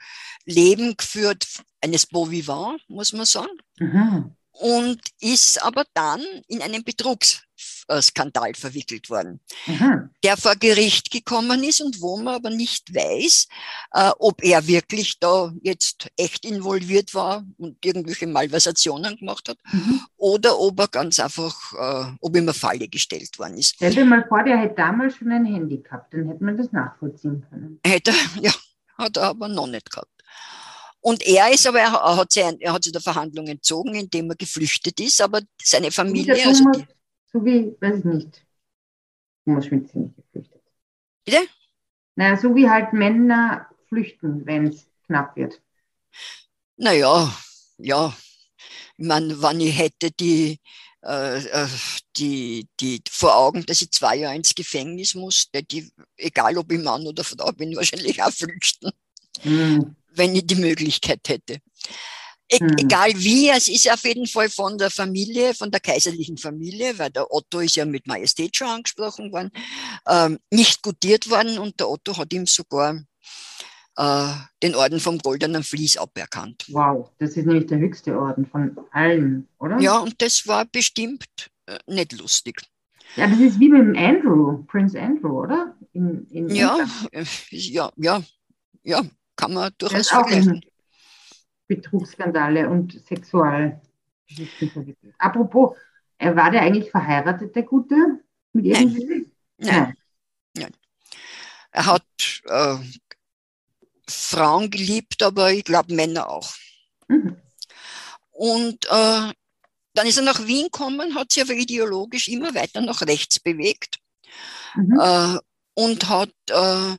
Leben 0.46 0.98
geführt, 0.98 1.48
eines 1.80 2.06
Beau 2.08 2.30
vivant, 2.30 2.82
muss 2.90 3.14
man 3.14 3.26
sagen, 3.26 3.56
Mhm. 3.80 4.36
Und 4.62 5.00
ist 5.20 5.62
aber 5.64 5.86
dann 5.96 6.22
in 6.48 6.62
einen 6.62 6.84
Betrugsskandal 6.84 8.54
verwickelt 8.54 9.10
worden, 9.10 9.40
Mhm. 9.66 10.10
der 10.24 10.38
vor 10.38 10.56
Gericht 10.56 11.10
gekommen 11.12 11.64
ist 11.64 11.82
und 11.82 12.00
wo 12.00 12.18
man 12.18 12.36
aber 12.36 12.52
nicht 12.52 12.94
weiß, 12.94 13.48
äh, 13.94 14.12
ob 14.20 14.44
er 14.44 14.68
wirklich 14.68 15.20
da 15.20 15.52
jetzt 15.64 16.10
echt 16.16 16.46
involviert 16.46 17.14
war 17.16 17.44
und 17.58 17.84
irgendwelche 17.84 18.28
Malversationen 18.28 19.18
gemacht 19.18 19.50
hat 19.50 19.58
Mhm. 19.72 20.02
oder 20.18 20.60
ob 20.60 20.80
er 20.80 20.88
ganz 20.90 21.20
einfach, 21.20 21.56
äh, 21.74 22.12
ob 22.22 22.36
ihm 22.36 22.44
eine 22.44 22.54
Falle 22.54 22.88
gestellt 22.88 23.38
worden 23.40 23.58
ist. 23.58 23.76
Stell 23.76 23.96
dir 23.96 24.06
mal 24.06 24.26
vor, 24.28 24.44
der 24.44 24.60
hätte 24.60 24.76
damals 24.76 25.16
schon 25.16 25.32
ein 25.32 25.46
Handy 25.46 25.82
gehabt, 25.82 26.14
dann 26.14 26.28
hätte 26.28 26.44
man 26.44 26.56
das 26.58 26.72
nachvollziehen 26.72 27.44
können. 27.50 27.80
Hätte, 27.86 28.12
ja, 28.42 28.54
hat 28.98 29.18
er 29.18 29.24
aber 29.24 29.48
noch 29.48 29.68
nicht 29.68 29.90
gehabt. 29.90 30.08
Und 31.02 31.26
er 31.26 31.52
ist 31.52 31.66
aber, 31.66 31.80
er 31.80 32.16
hat, 32.16 32.32
sich, 32.32 32.44
er 32.60 32.74
hat 32.74 32.84
sich 32.84 32.94
der 32.94 33.02
Verhandlung 33.02 33.48
entzogen, 33.48 33.96
indem 33.96 34.30
er 34.30 34.36
geflüchtet 34.36 35.00
ist, 35.00 35.20
aber 35.20 35.42
seine 35.62 35.92
Familie, 35.92 36.46
also 36.46 36.64
Thomas, 36.64 36.78
die, 36.78 36.88
so 37.34 37.46
wie, 37.46 37.76
weiß 37.80 38.00
ich 38.00 38.06
nicht, 38.06 38.46
Thomas 39.44 39.66
Schmidt 39.66 39.86
ist 39.86 39.96
nicht 39.96 40.16
geflüchtet. 40.16 40.62
Bitte? 41.26 41.48
Naja, 42.16 42.38
so 42.38 42.56
wie 42.56 42.70
halt 42.70 42.94
Männer 42.94 43.68
flüchten, 43.90 44.46
wenn 44.46 44.68
es 44.68 44.86
knapp 45.08 45.36
wird. 45.36 45.60
naja, 46.78 47.36
ja, 47.78 48.16
ich 48.98 49.08
meine, 49.08 49.42
wenn 49.42 49.60
ich 49.60 49.76
hätte 49.76 50.12
die, 50.12 50.60
äh, 51.04 51.40
äh, 51.44 51.68
die, 52.16 52.68
die 52.80 53.02
vor 53.10 53.36
Augen, 53.36 53.66
dass 53.66 53.82
ich 53.82 53.92
zwei 53.92 54.18
Jahre 54.18 54.36
ins 54.36 54.54
Gefängnis 54.54 55.16
muss, 55.16 55.50
ich, 55.52 55.92
egal 56.18 56.58
ob 56.58 56.72
ich 56.72 56.80
Mann 56.80 57.08
oder 57.08 57.24
Frau 57.24 57.52
bin, 57.52 57.76
wahrscheinlich 57.76 58.22
auch 58.22 58.32
flüchten. 58.32 58.92
Mhm. 59.44 59.96
wenn 60.14 60.36
ich 60.36 60.46
die 60.46 60.56
Möglichkeit 60.56 61.22
hätte. 61.28 61.60
E 62.52 62.60
Hm. 62.60 62.76
Egal 62.78 63.12
wie, 63.16 63.50
es 63.50 63.70
ist 63.70 63.90
auf 63.90 64.04
jeden 64.04 64.28
Fall 64.28 64.50
von 64.50 64.78
der 64.78 64.90
Familie, 64.90 65.54
von 65.54 65.72
der 65.72 65.80
kaiserlichen 65.80 66.38
Familie, 66.38 67.00
weil 67.00 67.10
der 67.10 67.32
Otto 67.32 67.60
ist 67.60 67.78
ja 67.78 67.86
mit 67.86 68.08
Majestät 68.08 68.58
schon 68.58 68.68
angesprochen 68.68 69.32
worden, 69.32 69.52
ähm, 70.06 70.38
nicht 70.52 70.84
gutiert 70.84 71.30
worden 71.30 71.60
und 71.60 71.80
der 71.80 71.90
Otto 71.90 72.18
hat 72.18 72.34
ihm 72.34 72.46
sogar 72.46 73.00
äh, 73.96 74.34
den 74.62 74.76
Orden 74.76 75.00
vom 75.00 75.18
Goldenen 75.18 75.64
Vlies 75.64 75.98
aberkannt. 75.98 76.66
Wow, 76.70 77.10
das 77.20 77.38
ist 77.38 77.46
nämlich 77.46 77.68
der 77.68 77.80
höchste 77.80 78.18
Orden 78.18 78.46
von 78.46 78.78
allen, 78.92 79.48
oder? 79.60 79.80
Ja, 79.80 80.00
und 80.00 80.22
das 80.22 80.46
war 80.46 80.66
bestimmt 80.66 81.52
äh, 81.68 81.78
nicht 81.88 82.12
lustig. 82.20 82.62
Ja, 83.16 83.28
das 83.28 83.40
ist 83.40 83.60
wie 83.60 83.70
mit 83.70 83.82
dem 83.82 83.96
Andrew, 83.98 84.64
Prince 84.68 85.00
Andrew, 85.00 85.42
oder? 85.44 85.76
In, 85.94 86.26
in 86.32 86.50
Ja, 86.50 86.86
äh, 87.12 87.26
ja, 87.50 87.92
ja, 87.98 88.24
ja, 88.84 89.04
kann 89.42 89.54
man 89.54 89.72
durchaus 89.78 90.12
auch 90.12 90.28
vergleichen. 90.28 90.62
Betrugsskandale 91.68 92.70
und 92.70 93.02
verwickelt. 93.08 95.16
Apropos, 95.18 95.76
äh, 96.20 96.36
war 96.36 96.52
der 96.52 96.62
eigentlich 96.62 96.92
verheiratet, 96.92 97.56
der 97.56 97.64
Gute? 97.64 97.96
Mit 98.54 98.66
Nein. 98.66 98.90
irgendwie? 98.90 99.32
Nein. 99.58 99.96
Er 101.72 101.86
hat 101.86 102.04
äh, 102.46 102.76
Frauen 104.08 104.70
geliebt, 104.70 105.24
aber 105.24 105.52
ich 105.52 105.64
glaube 105.64 105.94
Männer 105.94 106.30
auch. 106.30 106.54
Mhm. 107.08 107.38
Und 108.32 108.86
äh, 108.86 109.34
dann 109.94 110.08
ist 110.08 110.18
er 110.18 110.24
nach 110.24 110.46
Wien 110.46 110.66
gekommen, 110.66 111.16
hat 111.16 111.32
sich 111.32 111.42
aber 111.42 111.54
ideologisch 111.54 112.28
immer 112.28 112.54
weiter 112.54 112.82
nach 112.82 113.02
rechts 113.02 113.40
bewegt 113.40 114.00
mhm. 114.76 115.00
äh, 115.00 115.38
und 115.74 116.10
hat, 116.10 116.34
äh, 116.50 116.98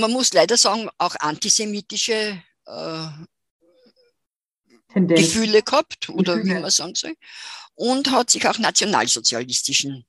man 0.00 0.12
muss 0.12 0.32
leider 0.32 0.56
sagen, 0.56 0.88
auch 0.98 1.14
antisemitische 1.20 2.42
äh, 2.66 3.06
Gefühle 4.94 5.62
gehabt, 5.62 6.08
oder 6.08 6.36
Gefühle. 6.36 6.56
wie 6.56 6.60
man 6.60 6.70
sagen 6.70 6.94
soll, 6.94 7.14
und 7.74 8.10
hat 8.10 8.30
sich 8.30 8.46
auch 8.48 8.58
nationalsozialistischen 8.58 10.04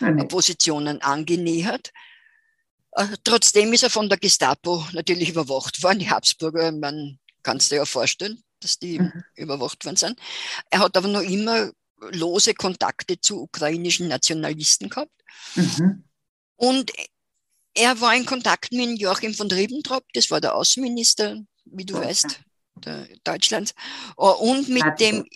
Nein. 0.00 0.28
Positionen 0.28 1.02
angenähert. 1.02 1.92
Äh, 2.92 3.08
trotzdem 3.24 3.72
ist 3.72 3.82
er 3.82 3.90
von 3.90 4.08
der 4.08 4.18
Gestapo 4.18 4.86
natürlich 4.92 5.30
überwacht 5.30 5.82
worden. 5.82 5.98
Die 5.98 6.10
Habsburger, 6.10 6.72
man 6.72 7.18
kann 7.42 7.58
es 7.58 7.68
dir 7.68 7.76
ja 7.76 7.84
vorstellen, 7.84 8.42
dass 8.60 8.78
die 8.78 8.98
mhm. 9.00 9.24
überwacht 9.34 9.84
worden 9.84 9.96
sind. 9.96 10.18
Er 10.70 10.80
hat 10.80 10.96
aber 10.96 11.08
noch 11.08 11.22
immer 11.22 11.72
lose 12.10 12.54
Kontakte 12.54 13.20
zu 13.20 13.42
ukrainischen 13.42 14.08
Nationalisten 14.08 14.88
gehabt. 14.88 15.12
Mhm. 15.54 16.04
Und 16.56 16.92
er 17.74 18.00
war 18.00 18.14
in 18.14 18.26
Kontakt 18.26 18.72
mit 18.72 18.98
Joachim 18.98 19.34
von 19.34 19.50
Ribbentrop, 19.50 20.04
das 20.14 20.30
war 20.30 20.40
der 20.40 20.54
Außenminister, 20.54 21.40
wie 21.64 21.84
du 21.84 21.96
okay. 21.96 22.06
weißt, 22.06 22.40
Deutschlands, 23.24 23.74
äh, 24.16 24.22
und 24.22 24.68
mit 24.68 24.84
okay. 24.84 25.10
dem 25.10 25.26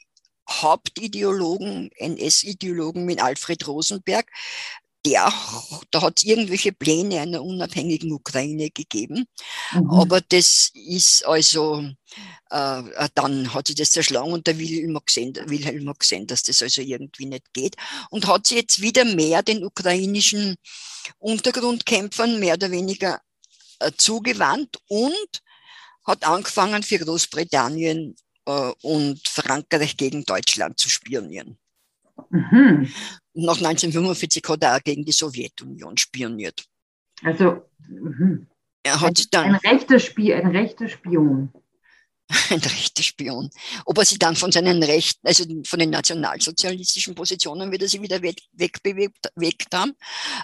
Hauptideologen, 0.49 1.91
NS-Ideologen 1.97 3.05
mit 3.05 3.23
Alfred 3.23 3.67
Rosenberg, 3.67 4.31
der, 5.05 5.33
da 5.91 6.03
hat 6.03 6.19
es 6.19 6.25
irgendwelche 6.25 6.73
Pläne 6.73 7.21
einer 7.21 7.43
unabhängigen 7.43 8.13
Ukraine 8.13 8.71
gegeben. 8.71 9.27
Mhm. 9.73 9.91
Aber 9.91 10.21
das 10.21 10.71
ist 10.75 11.25
also, 11.25 11.85
äh, 12.51 13.09
dann 13.15 13.55
hat 13.55 13.69
sich 13.69 13.77
das 13.77 13.93
zerschlagen 13.93 14.33
und 14.33 14.47
der 14.47 14.59
Wilhelm 14.59 14.97
hat, 14.97 15.07
gesehen, 15.07 15.35
Wilhelm 15.47 15.89
hat 15.89 16.01
gesehen, 16.01 16.27
dass 16.27 16.43
das 16.43 16.63
also 16.63 16.83
irgendwie 16.83 17.27
nicht 17.27 17.53
geht 17.53 17.77
und 18.11 18.27
hat 18.27 18.47
sich 18.47 18.59
jetzt 18.59 18.81
wieder 18.81 19.05
mehr 19.05 19.43
den 19.43 19.65
ukrainischen 19.65 20.57
Untergrundkämpfern 21.19 22.39
mehr 22.39 22.55
oder 22.55 22.71
weniger 22.71 23.21
äh, 23.81 23.93
zugewandt 23.97 24.79
und 24.89 25.43
hat 26.05 26.25
angefangen 26.25 26.83
für 26.83 26.99
Großbritannien 26.99 28.17
äh, 28.47 28.73
und 28.83 29.27
Frankreich 29.29 29.97
gegen 29.97 30.25
Deutschland 30.25 30.81
zu 30.81 30.89
spionieren. 30.89 31.59
Mhm. 32.31 32.93
Nach 33.41 33.57
1945 33.57 34.43
hat 34.49 34.65
er 34.65 34.77
auch 34.77 34.83
gegen 34.83 35.05
die 35.05 35.13
Sowjetunion 35.13 35.97
spioniert. 35.97 36.65
Also 37.23 37.63
mh. 37.89 38.47
er 38.83 39.01
hat 39.01 39.17
ein, 39.17 39.25
dann, 39.31 39.45
ein, 39.45 39.55
rechter 39.55 40.01
Spie 40.01 40.35
ein 40.35 40.49
rechter 40.49 40.89
Spion. 40.89 41.53
ein 42.51 42.59
rechter 42.59 43.05
Spion. 43.05 43.49
Ob 43.85 43.97
er 43.99 44.05
sich 44.05 44.19
dann 44.19 44.35
von 44.35 44.51
seinen 44.51 44.83
Rechten, 44.83 45.25
also 45.25 45.45
von 45.65 45.79
den 45.79 45.91
nationalsozialistischen 45.91 47.15
Positionen 47.15 47.71
wieder 47.71 47.87
sie 47.87 48.03
wieder 48.03 48.21
weg, 48.23 48.41
wegbewegt 48.55 49.31
weg 49.37 49.67
haben. 49.73 49.95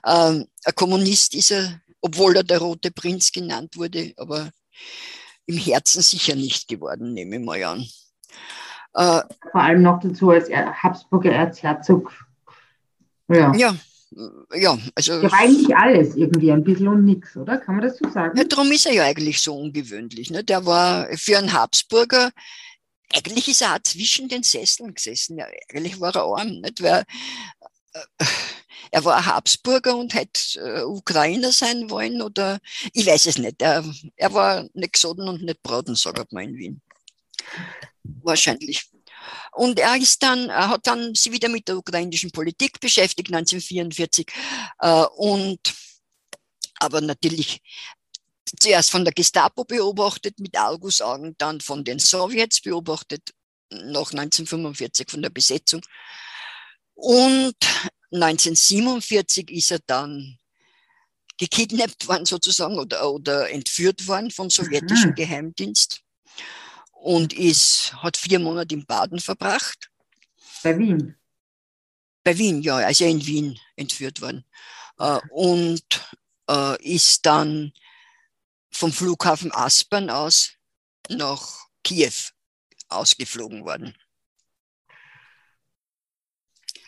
Ähm, 0.07 0.47
ein 0.65 0.75
Kommunist 0.77 1.35
ist 1.35 1.51
er, 1.51 1.81
obwohl 2.01 2.37
er 2.37 2.45
der 2.45 2.59
Rote 2.59 2.93
Prinz 2.93 3.33
genannt 3.33 3.77
wurde, 3.77 4.13
aber 4.17 4.51
im 5.47 5.59
Herzen 5.59 6.01
sicher 6.01 6.37
nicht 6.37 6.69
geworden, 6.69 7.13
nehme 7.13 7.37
ich 7.37 7.45
mal 7.45 7.63
an. 7.65 7.81
Äh, 8.95 9.23
Vor 9.51 9.61
allem 9.61 9.83
noch 9.83 9.99
dazu 9.99 10.31
als 10.31 10.49
Habsburger 10.49 11.33
Erzherzog. 11.33 12.13
Ja. 13.29 13.55
ja. 13.55 13.77
Ja, 14.55 14.79
also. 14.95 15.23
Ja, 15.23 15.29
eigentlich 15.33 15.77
alles 15.77 16.15
irgendwie, 16.15 16.53
ein 16.53 16.63
bisschen 16.63 16.87
und 16.87 17.05
nichts, 17.05 17.37
oder? 17.37 17.59
Kann 17.59 17.77
man 17.77 17.85
das 17.85 17.99
so 17.99 18.09
sagen? 18.11 18.39
Ja, 18.39 18.45
darum 18.45 18.71
ist 18.71 18.87
er 18.87 18.93
ja 18.93 19.03
eigentlich 19.03 19.41
so 19.41 19.57
ungewöhnlich. 19.57 20.31
Ne? 20.31 20.45
Der 20.45 20.65
war 20.65 21.09
für 21.17 21.37
einen 21.37 21.53
Habsburger, 21.53 22.31
eigentlich 23.13 23.49
ist 23.49 23.63
er 23.63 23.75
auch 23.75 23.83
zwischen 23.83 24.29
den 24.29 24.43
Sesseln 24.43 24.95
gesessen. 24.95 25.39
Ja, 25.39 25.47
eigentlich 25.69 26.01
war 26.01 26.15
er 26.15 26.23
arm, 26.23 26.61
nicht? 26.61 26.83
Weil, 26.83 27.05
äh, 27.93 28.25
er 28.91 29.05
war 29.05 29.27
Habsburger 29.27 29.97
und 29.97 30.15
hätte 30.15 30.61
äh, 30.61 30.83
Ukrainer 30.83 31.53
sein 31.53 31.91
wollen 31.91 32.23
oder 32.23 32.59
ich 32.93 33.07
weiß 33.07 33.27
es 33.27 33.39
nicht. 33.39 33.61
Er, 33.61 33.85
er 34.17 34.33
war 34.33 34.69
nicht 34.75 34.93
gesoden 34.93 35.29
und 35.29 35.43
nicht 35.43 35.63
braten, 35.63 35.95
sagt 35.95 36.33
man 36.33 36.45
in 36.45 36.57
Wien. 36.57 36.83
Wahrscheinlich. 38.23 38.89
Und 39.53 39.79
er 39.79 39.97
ist 39.97 40.23
dann, 40.23 40.49
er 40.49 40.69
hat 40.69 40.87
dann 40.87 41.15
sich 41.15 41.33
wieder 41.33 41.49
mit 41.49 41.69
der 41.69 41.77
ukrainischen 41.77 42.31
Politik 42.31 42.81
beschäftigt, 42.81 43.33
1944. 43.33 44.27
Äh, 44.81 45.05
und 45.17 45.61
aber 46.81 47.01
natürlich 47.01 47.61
zuerst 48.59 48.91
von 48.91 49.05
der 49.05 49.15
Gestapo 49.15 49.65
beobachtet 49.65 50.39
mit 50.39 50.57
Argusaugen, 50.57 51.35
dann 51.39 51.61
von 51.61 51.85
den 51.85 51.99
Sowjets 51.99 52.61
beobachtet, 52.61 53.31
nach 53.71 54.13
1945 54.13 55.11
von 55.11 55.23
der 55.23 55.31
Besetzung. 55.31 55.81
Und 56.95 57.57
1947 58.13 59.51
ist 59.51 59.71
er 59.73 59.81
dann 59.87 60.39
gekidnappt 61.39 62.07
worden 62.07 62.27
sozusagen 62.27 62.79
oder, 62.79 63.11
oder 63.11 63.51
entführt 63.51 64.07
worden 64.07 64.31
vom 64.31 64.51
sowjetischen 64.51 65.11
mhm. 65.11 65.15
Geheimdienst 65.17 66.05
und 67.05 67.35
ist, 67.35 67.93
hat 68.03 68.17
vier 68.17 68.39
Monate 68.39 68.75
in 68.75 68.87
Baden 68.87 69.21
verbracht. 69.21 69.91
Bei 70.63 70.79
Wien? 70.79 71.15
Bei 72.23 72.39
Wien, 72.39 72.63
ja, 72.63 72.77
also 72.77 73.05
in 73.05 73.27
Wien 73.27 73.61
entführt 73.77 74.23
worden. 74.23 74.47
Äh, 74.99 75.21
und 75.31 75.85
äh, 76.49 76.83
ist 76.83 77.27
dann 77.27 77.75
vom 78.71 78.91
Flughafen 78.91 79.53
Aspern 79.53 80.09
aus 80.09 80.55
nach 81.11 81.67
Kiew 81.83 82.15
ausgeflogen 82.89 83.67
worden. 83.67 83.95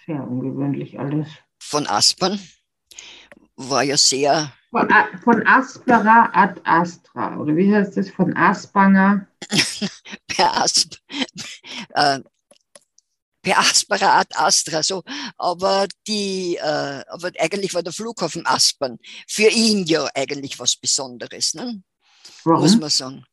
Sehr 0.07 0.23
ungewöhnlich 0.23 0.99
alles. 0.99 1.29
Von 1.59 1.87
Aspern 1.87 2.41
war 3.57 3.83
ja 3.83 3.99
sehr. 3.99 4.51
Von, 4.77 4.91
von 5.25 5.47
Aspera 5.47 6.31
ad 6.35 6.61
Astra, 6.65 7.39
oder 7.39 7.57
wie 7.57 7.75
heißt 7.75 7.97
das? 7.97 8.11
Von 8.11 8.37
Aspanger? 8.37 9.27
per, 10.29 10.55
Asp 10.63 10.97
äh, 11.95 12.21
per 13.41 13.59
Aspera 13.59 14.19
ad 14.21 14.29
Astra, 14.35 14.83
so. 14.83 15.03
Aber, 15.39 15.87
die, 16.07 16.57
äh, 16.57 17.03
aber 17.09 17.31
eigentlich 17.39 17.73
war 17.73 17.83
der 17.83 17.95
Flughafen 17.95 18.47
Aspern 18.47 18.99
für 19.27 19.49
ihn 19.49 19.87
ja 19.87 20.07
eigentlich 20.15 20.59
was 20.59 20.77
Besonderes, 20.77 21.55
ne? 21.55 21.83
muss 22.45 22.77
man 22.77 22.91
sagen. 22.91 23.25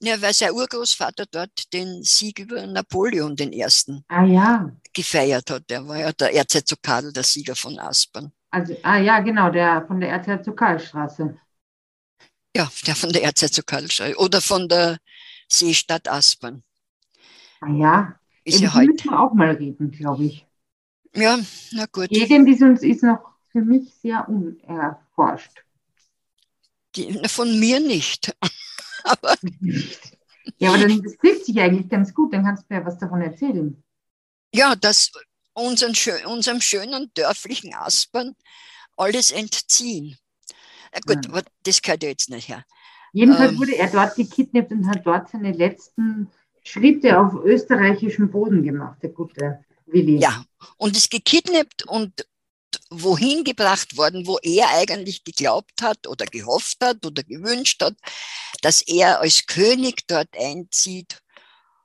Ja, 0.00 0.22
weil 0.22 0.32
sein 0.32 0.52
Urgroßvater 0.52 1.26
dort 1.30 1.70
den 1.74 2.02
Sieg 2.02 2.38
über 2.38 2.66
Napoleon 2.66 3.36
den 3.36 3.52
ersten 3.52 4.04
ah, 4.08 4.24
ja. 4.24 4.70
gefeiert 4.94 5.50
hat. 5.50 5.68
Der 5.68 5.86
war 5.86 5.98
ja 5.98 6.12
der 6.12 6.32
Erzherzog 6.32 6.78
Karl, 6.80 7.12
der 7.12 7.24
Sieger 7.24 7.56
von 7.56 7.78
Aspern. 7.78 8.32
Also, 8.50 8.74
ah 8.82 8.98
ja, 8.98 9.20
genau, 9.20 9.50
der 9.50 9.86
von 9.86 10.00
der 10.00 10.10
Erzherzog 10.10 10.56
Karlstraße. 10.56 11.38
Ja, 12.56 12.70
der 12.86 12.96
von 12.96 13.12
der 13.12 13.22
Erzherzog 13.22 13.66
Karlstraße 13.66 14.16
oder 14.16 14.40
von 14.40 14.68
der 14.68 14.98
Seestadt 15.48 16.08
Aspern. 16.08 16.62
Ah 17.60 17.70
ja, 17.70 18.20
ist 18.44 18.60
ja, 18.60 18.74
heute. 18.74 18.92
müssen 18.92 19.10
wir 19.10 19.20
auch 19.20 19.34
mal 19.34 19.50
reden, 19.50 19.90
glaube 19.90 20.24
ich. 20.24 20.46
Ja, 21.14 21.38
na 21.72 21.86
gut. 21.86 22.08
Gegend 22.08 22.48
ist 22.48 22.62
uns 22.62 22.82
ist 22.82 23.02
noch 23.02 23.20
für 23.50 23.60
mich 23.60 23.92
sehr 23.94 24.28
unerforscht. 24.28 25.64
Die, 26.96 27.20
von 27.28 27.58
mir 27.58 27.80
nicht. 27.80 28.34
aber 29.04 29.34
ja, 30.56 30.70
aber 30.70 30.78
dann, 30.78 31.02
das 31.02 31.16
trifft 31.16 31.44
sich 31.44 31.60
eigentlich 31.60 31.88
ganz 31.88 32.14
gut, 32.14 32.32
dann 32.32 32.44
kannst 32.44 32.64
du 32.68 32.74
mir 32.74 32.84
was 32.84 32.98
davon 32.98 33.20
erzählen. 33.20 33.82
Ja, 34.54 34.74
dass 34.74 35.12
unseren, 35.58 35.94
unserem 36.26 36.60
schönen 36.60 37.10
dörflichen 37.14 37.74
Aspern 37.74 38.34
alles 38.96 39.30
entziehen. 39.30 40.16
Na 40.92 41.00
gut, 41.06 41.24
ja. 41.24 41.30
aber 41.30 41.42
das 41.64 41.82
gehört 41.82 42.02
ja 42.02 42.08
jetzt 42.08 42.30
nicht 42.30 42.48
her. 42.48 42.64
Jedenfalls 43.12 43.52
ähm, 43.52 43.58
wurde 43.58 43.76
er 43.76 43.88
dort 43.88 44.16
gekidnappt 44.16 44.72
und 44.72 44.88
hat 44.88 45.06
dort 45.06 45.30
seine 45.30 45.52
letzten 45.52 46.30
Schritte 46.62 47.18
auf 47.18 47.34
österreichischem 47.44 48.30
Boden 48.30 48.62
gemacht, 48.62 48.98
der 49.02 49.10
gute 49.10 49.64
Willi. 49.86 50.18
Ja, 50.18 50.44
und 50.76 50.96
ist 50.96 51.10
gekidnappt 51.10 51.86
und 51.86 52.26
wohin 52.90 53.44
gebracht 53.44 53.96
worden, 53.96 54.26
wo 54.26 54.38
er 54.42 54.68
eigentlich 54.70 55.24
geglaubt 55.24 55.82
hat 55.82 56.06
oder 56.06 56.26
gehofft 56.26 56.78
hat 56.82 57.04
oder 57.04 57.22
gewünscht 57.22 57.82
hat, 57.82 57.94
dass 58.62 58.82
er 58.82 59.20
als 59.20 59.46
König 59.46 60.06
dort 60.06 60.28
einzieht 60.38 61.20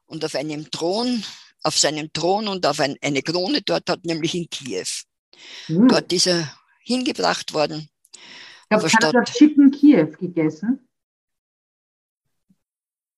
und 0.06 0.24
auf 0.26 0.36
einem 0.36 0.70
Thron, 0.72 1.24
auf 1.64 1.78
seinem 1.78 2.12
Thron 2.12 2.48
und 2.48 2.66
auf 2.66 2.80
ein, 2.80 2.98
eine 3.02 3.22
Krone 3.22 3.62
dort 3.62 3.90
hat, 3.90 4.06
nämlich 4.06 4.36
in 4.36 4.50
Kiew. 4.50 4.86
Mhm. 5.68 5.88
Dort 5.88 6.12
ist 6.12 6.28
er 6.28 6.54
hingebracht 6.84 7.54
worden. 7.54 7.90
Ich 8.70 8.94
habe 8.96 9.12
dort 9.12 9.32
Chicken 9.32 9.72
Kiew 9.72 10.12
gegessen. 10.20 10.88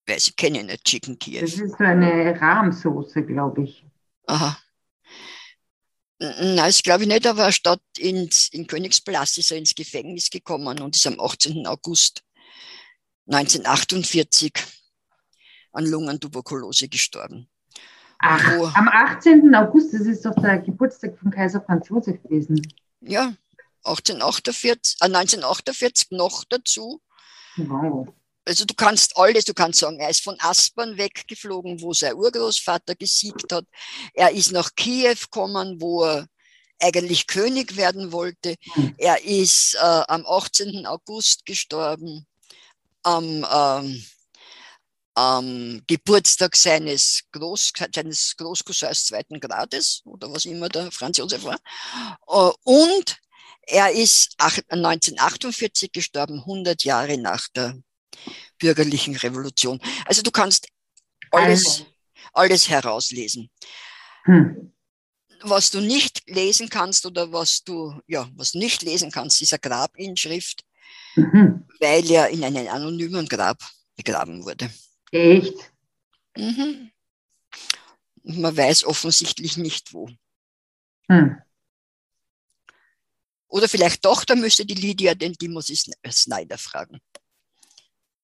Weiß 0.08 0.28
ich 0.28 0.36
kenne 0.36 0.64
nicht 0.64 0.84
Chicken 0.84 1.18
Kiew. 1.18 1.42
Das 1.42 1.54
ist 1.54 1.78
so 1.78 1.84
eine 1.84 2.40
Rahmsoße, 2.40 3.24
glaube 3.26 3.64
ich. 3.64 3.86
Aha. 4.28 4.58
Nein, 6.20 6.56
das 6.56 6.82
glaube 6.82 7.04
ich 7.04 7.10
nicht, 7.10 7.28
aber 7.28 7.52
statt 7.52 7.82
ins, 7.98 8.48
in 8.50 8.68
Königspalast 8.68 9.38
ist 9.38 9.52
er 9.52 9.58
ins 9.58 9.76
Gefängnis 9.76 10.30
gekommen 10.30 10.80
und 10.80 10.96
ist 10.96 11.08
am 11.08 11.20
18. 11.20 11.68
August 11.68 12.24
1948 13.28 14.54
an 15.74 15.86
Lungentuberkulose 15.86 16.88
gestorben. 16.88 17.50
Ach, 18.20 18.58
Wo, 18.58 18.66
am 18.66 18.88
18. 18.88 19.54
August, 19.54 19.94
das 19.94 20.02
ist 20.02 20.26
doch 20.26 20.36
der 20.36 20.60
Geburtstag 20.60 21.18
von 21.18 21.32
Kaiser 21.32 21.62
Franz 21.62 21.90
Josef 21.90 22.22
gewesen. 22.24 22.62
Ja, 23.02 23.34
1848, 23.84 24.98
äh, 25.02 25.06
1948 25.06 26.12
noch 26.12 26.44
dazu. 26.46 27.02
Wow. 27.58 28.08
Also 28.48 28.66
du 28.66 28.74
kannst 28.76 29.18
alles, 29.18 29.46
du 29.46 29.54
kannst 29.54 29.80
sagen, 29.80 30.00
er 30.00 30.10
ist 30.10 30.24
von 30.24 30.38
Aspern 30.40 30.98
weggeflogen, 30.98 31.82
wo 31.82 31.94
sein 31.94 32.16
Urgroßvater 32.16 32.96
gesiegt 32.96 33.52
hat. 33.52 33.66
Er 34.14 34.32
ist 34.32 34.52
nach 34.52 34.70
Kiew 34.76 35.16
gekommen, 35.16 35.82
wo 35.82 36.04
er 36.04 36.28
eigentlich 36.80 37.26
König 37.26 37.76
werden 37.76 38.12
wollte. 38.12 38.56
Hm. 38.74 38.94
Er 38.98 39.24
ist 39.24 39.76
äh, 39.76 40.04
am 40.08 40.26
18. 40.28 40.86
August 40.86 41.46
gestorben, 41.46 42.28
am, 43.04 43.46
ähm, 43.52 44.06
am 45.16 45.82
Geburtstag 45.88 46.56
seines, 46.56 47.24
Groß, 47.32 47.72
seines 47.94 48.36
Großcousins 48.38 49.06
zweiten 49.06 49.40
Grades 49.40 50.02
oder 50.04 50.32
was 50.32 50.46
immer 50.46 50.70
der 50.70 50.92
Franz 50.92 51.18
Josef 51.18 51.44
war. 51.44 51.58
Äh, 52.28 52.54
und 52.64 53.18
er 53.68 53.92
ist 53.92 54.36
1948 54.38 55.92
gestorben, 55.92 56.40
100 56.40 56.84
Jahre 56.84 57.18
nach 57.18 57.48
der 57.56 57.76
bürgerlichen 58.60 59.16
Revolution. 59.16 59.80
Also 60.06 60.22
du 60.22 60.32
kannst 60.32 60.68
alles, 61.32 61.86
alles 62.34 62.70
herauslesen. 62.70 63.50
Hm. 64.26 64.74
Was 65.42 65.72
du 65.72 65.80
nicht 65.80 66.24
lesen 66.28 66.70
kannst 66.70 67.06
oder 67.06 67.32
was 67.32 67.64
du, 67.64 68.00
ja, 68.08 68.30
was 68.36 68.52
du 68.52 68.60
nicht 68.60 68.82
lesen 68.82 69.12
kannst, 69.12 69.42
ist 69.42 69.54
eine 69.54 69.60
Grabinschrift, 69.60 70.64
mhm. 71.16 71.68
weil 71.80 72.10
er 72.10 72.30
in 72.30 72.44
einem 72.44 72.68
anonymen 72.68 73.28
Grab 73.28 73.60
begraben 73.96 74.44
wurde. 74.44 74.70
Echt? 75.12 75.72
Mhm. 76.38 76.92
Man 78.24 78.58
weiß 78.58 78.86
offensichtlich 78.86 79.58
nicht 79.58 79.94
wo. 79.94 80.10
Hm. 81.10 81.38
Oder 83.48 83.70
vielleicht 83.70 84.04
doch, 84.04 84.26
da 84.26 84.36
müsste 84.36 84.66
die 84.66 84.74
Lydia 84.74 85.14
den 85.14 85.34
Timothy 85.34 85.76
Snyder 85.76 86.58
fragen. 86.58 87.00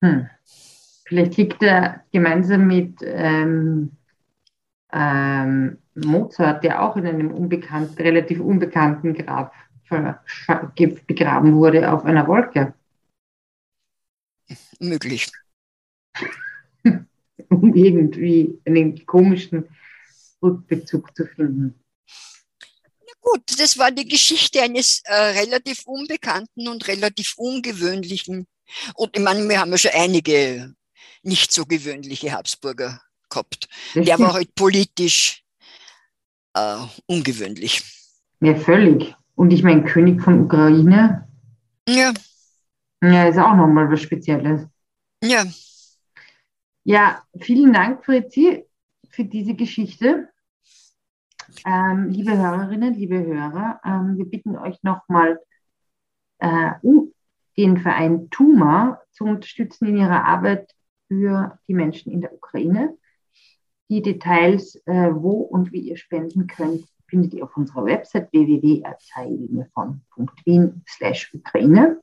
Hm. 0.03 0.29
Vielleicht 1.05 1.37
liegt 1.37 1.61
er 1.61 2.03
gemeinsam 2.11 2.67
mit 2.67 2.99
ähm, 3.03 3.95
ähm, 4.91 5.77
Mozart, 5.93 6.63
der 6.63 6.81
auch 6.81 6.95
in 6.95 7.05
einem 7.05 7.31
unbekannt, 7.31 7.99
relativ 7.99 8.39
unbekannten 8.39 9.13
Grab 9.13 9.53
begraben 11.05 11.53
wurde, 11.55 11.91
auf 11.91 12.05
einer 12.05 12.27
Wolke. 12.27 12.73
Möglich. 14.79 15.29
um 17.49 17.73
irgendwie 17.73 18.59
einen 18.65 19.05
komischen 19.05 19.67
Rückbezug 20.41 21.15
zu 21.15 21.25
finden. 21.25 21.75
Gut, 23.21 23.59
das 23.59 23.77
war 23.77 23.91
die 23.91 24.07
Geschichte 24.07 24.61
eines 24.61 25.01
äh, 25.05 25.13
relativ 25.13 25.83
unbekannten 25.85 26.67
und 26.67 26.87
relativ 26.87 27.35
ungewöhnlichen. 27.37 28.47
Und 28.95 29.15
ich 29.15 29.21
meine, 29.21 29.47
wir 29.47 29.59
haben 29.59 29.71
ja 29.71 29.77
schon 29.77 29.91
einige 29.93 30.73
nicht 31.21 31.51
so 31.51 31.65
gewöhnliche 31.65 32.31
Habsburger 32.31 32.99
gehabt. 33.29 33.69
Der 33.93 34.17
war 34.19 34.33
halt 34.33 34.55
politisch 34.55 35.43
äh, 36.53 36.77
ungewöhnlich. 37.05 37.83
Ja, 38.41 38.55
völlig. 38.55 39.15
Und 39.35 39.51
ich 39.53 39.63
meine, 39.63 39.83
König 39.83 40.21
von 40.21 40.41
Ukraine. 40.41 41.27
Ja. 41.87 42.13
Ja, 43.03 43.27
ist 43.27 43.37
auch 43.37 43.55
nochmal 43.55 43.89
was 43.91 44.01
Spezielles. 44.01 44.67
Ja. 45.23 45.45
Ja, 46.83 47.21
vielen 47.39 47.73
Dank, 47.73 48.03
Fritzi, 48.03 48.65
für 49.09 49.23
diese 49.23 49.53
Geschichte. 49.53 50.29
Ähm, 51.63 52.09
liebe 52.09 52.35
Hörerinnen, 52.35 52.95
liebe 52.95 53.23
Hörer, 53.23 53.79
ähm, 53.85 54.17
wir 54.17 54.25
bitten 54.25 54.57
euch 54.57 54.81
nochmal, 54.81 55.39
äh, 56.39 56.71
um 56.81 57.13
den 57.55 57.77
Verein 57.77 58.31
TUMA 58.31 58.99
zu 59.11 59.25
unterstützen 59.25 59.85
in 59.89 59.97
ihrer 59.97 60.25
Arbeit 60.25 60.73
für 61.07 61.59
die 61.67 61.75
Menschen 61.75 62.11
in 62.11 62.21
der 62.21 62.33
Ukraine. 62.33 62.97
Die 63.89 64.01
Details, 64.01 64.75
äh, 64.87 65.13
wo 65.13 65.41
und 65.41 65.71
wie 65.71 65.81
ihr 65.81 65.97
spenden 65.97 66.47
könnt, 66.47 66.87
findet 67.07 67.35
ihr 67.35 67.43
auf 67.43 67.55
unserer 67.57 67.85
Website 67.85 68.31
www.wien 68.31 69.65
Ukraine. 71.33 72.01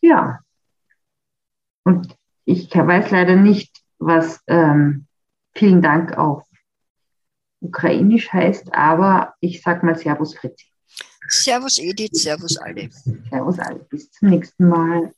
Ja. 0.00 0.40
Und 1.84 2.16
ich 2.46 2.74
weiß 2.74 3.10
leider 3.10 3.36
nicht, 3.36 3.82
was 3.98 4.40
ähm, 4.46 5.04
vielen 5.54 5.82
Dank 5.82 6.16
auch 6.16 6.44
ukrainisch 7.60 8.32
heißt, 8.32 8.72
aber 8.72 9.34
ich 9.40 9.60
sag 9.62 9.82
mal 9.82 9.96
Servus 9.96 10.34
Fritzi. 10.34 10.64
Servus 11.28 11.78
Edith, 11.78 12.10
Servus 12.12 12.56
alle. 12.56 12.88
Servus 13.28 13.58
alle, 13.58 13.80
bis 13.90 14.10
zum 14.12 14.30
nächsten 14.30 14.68
Mal. 14.68 15.12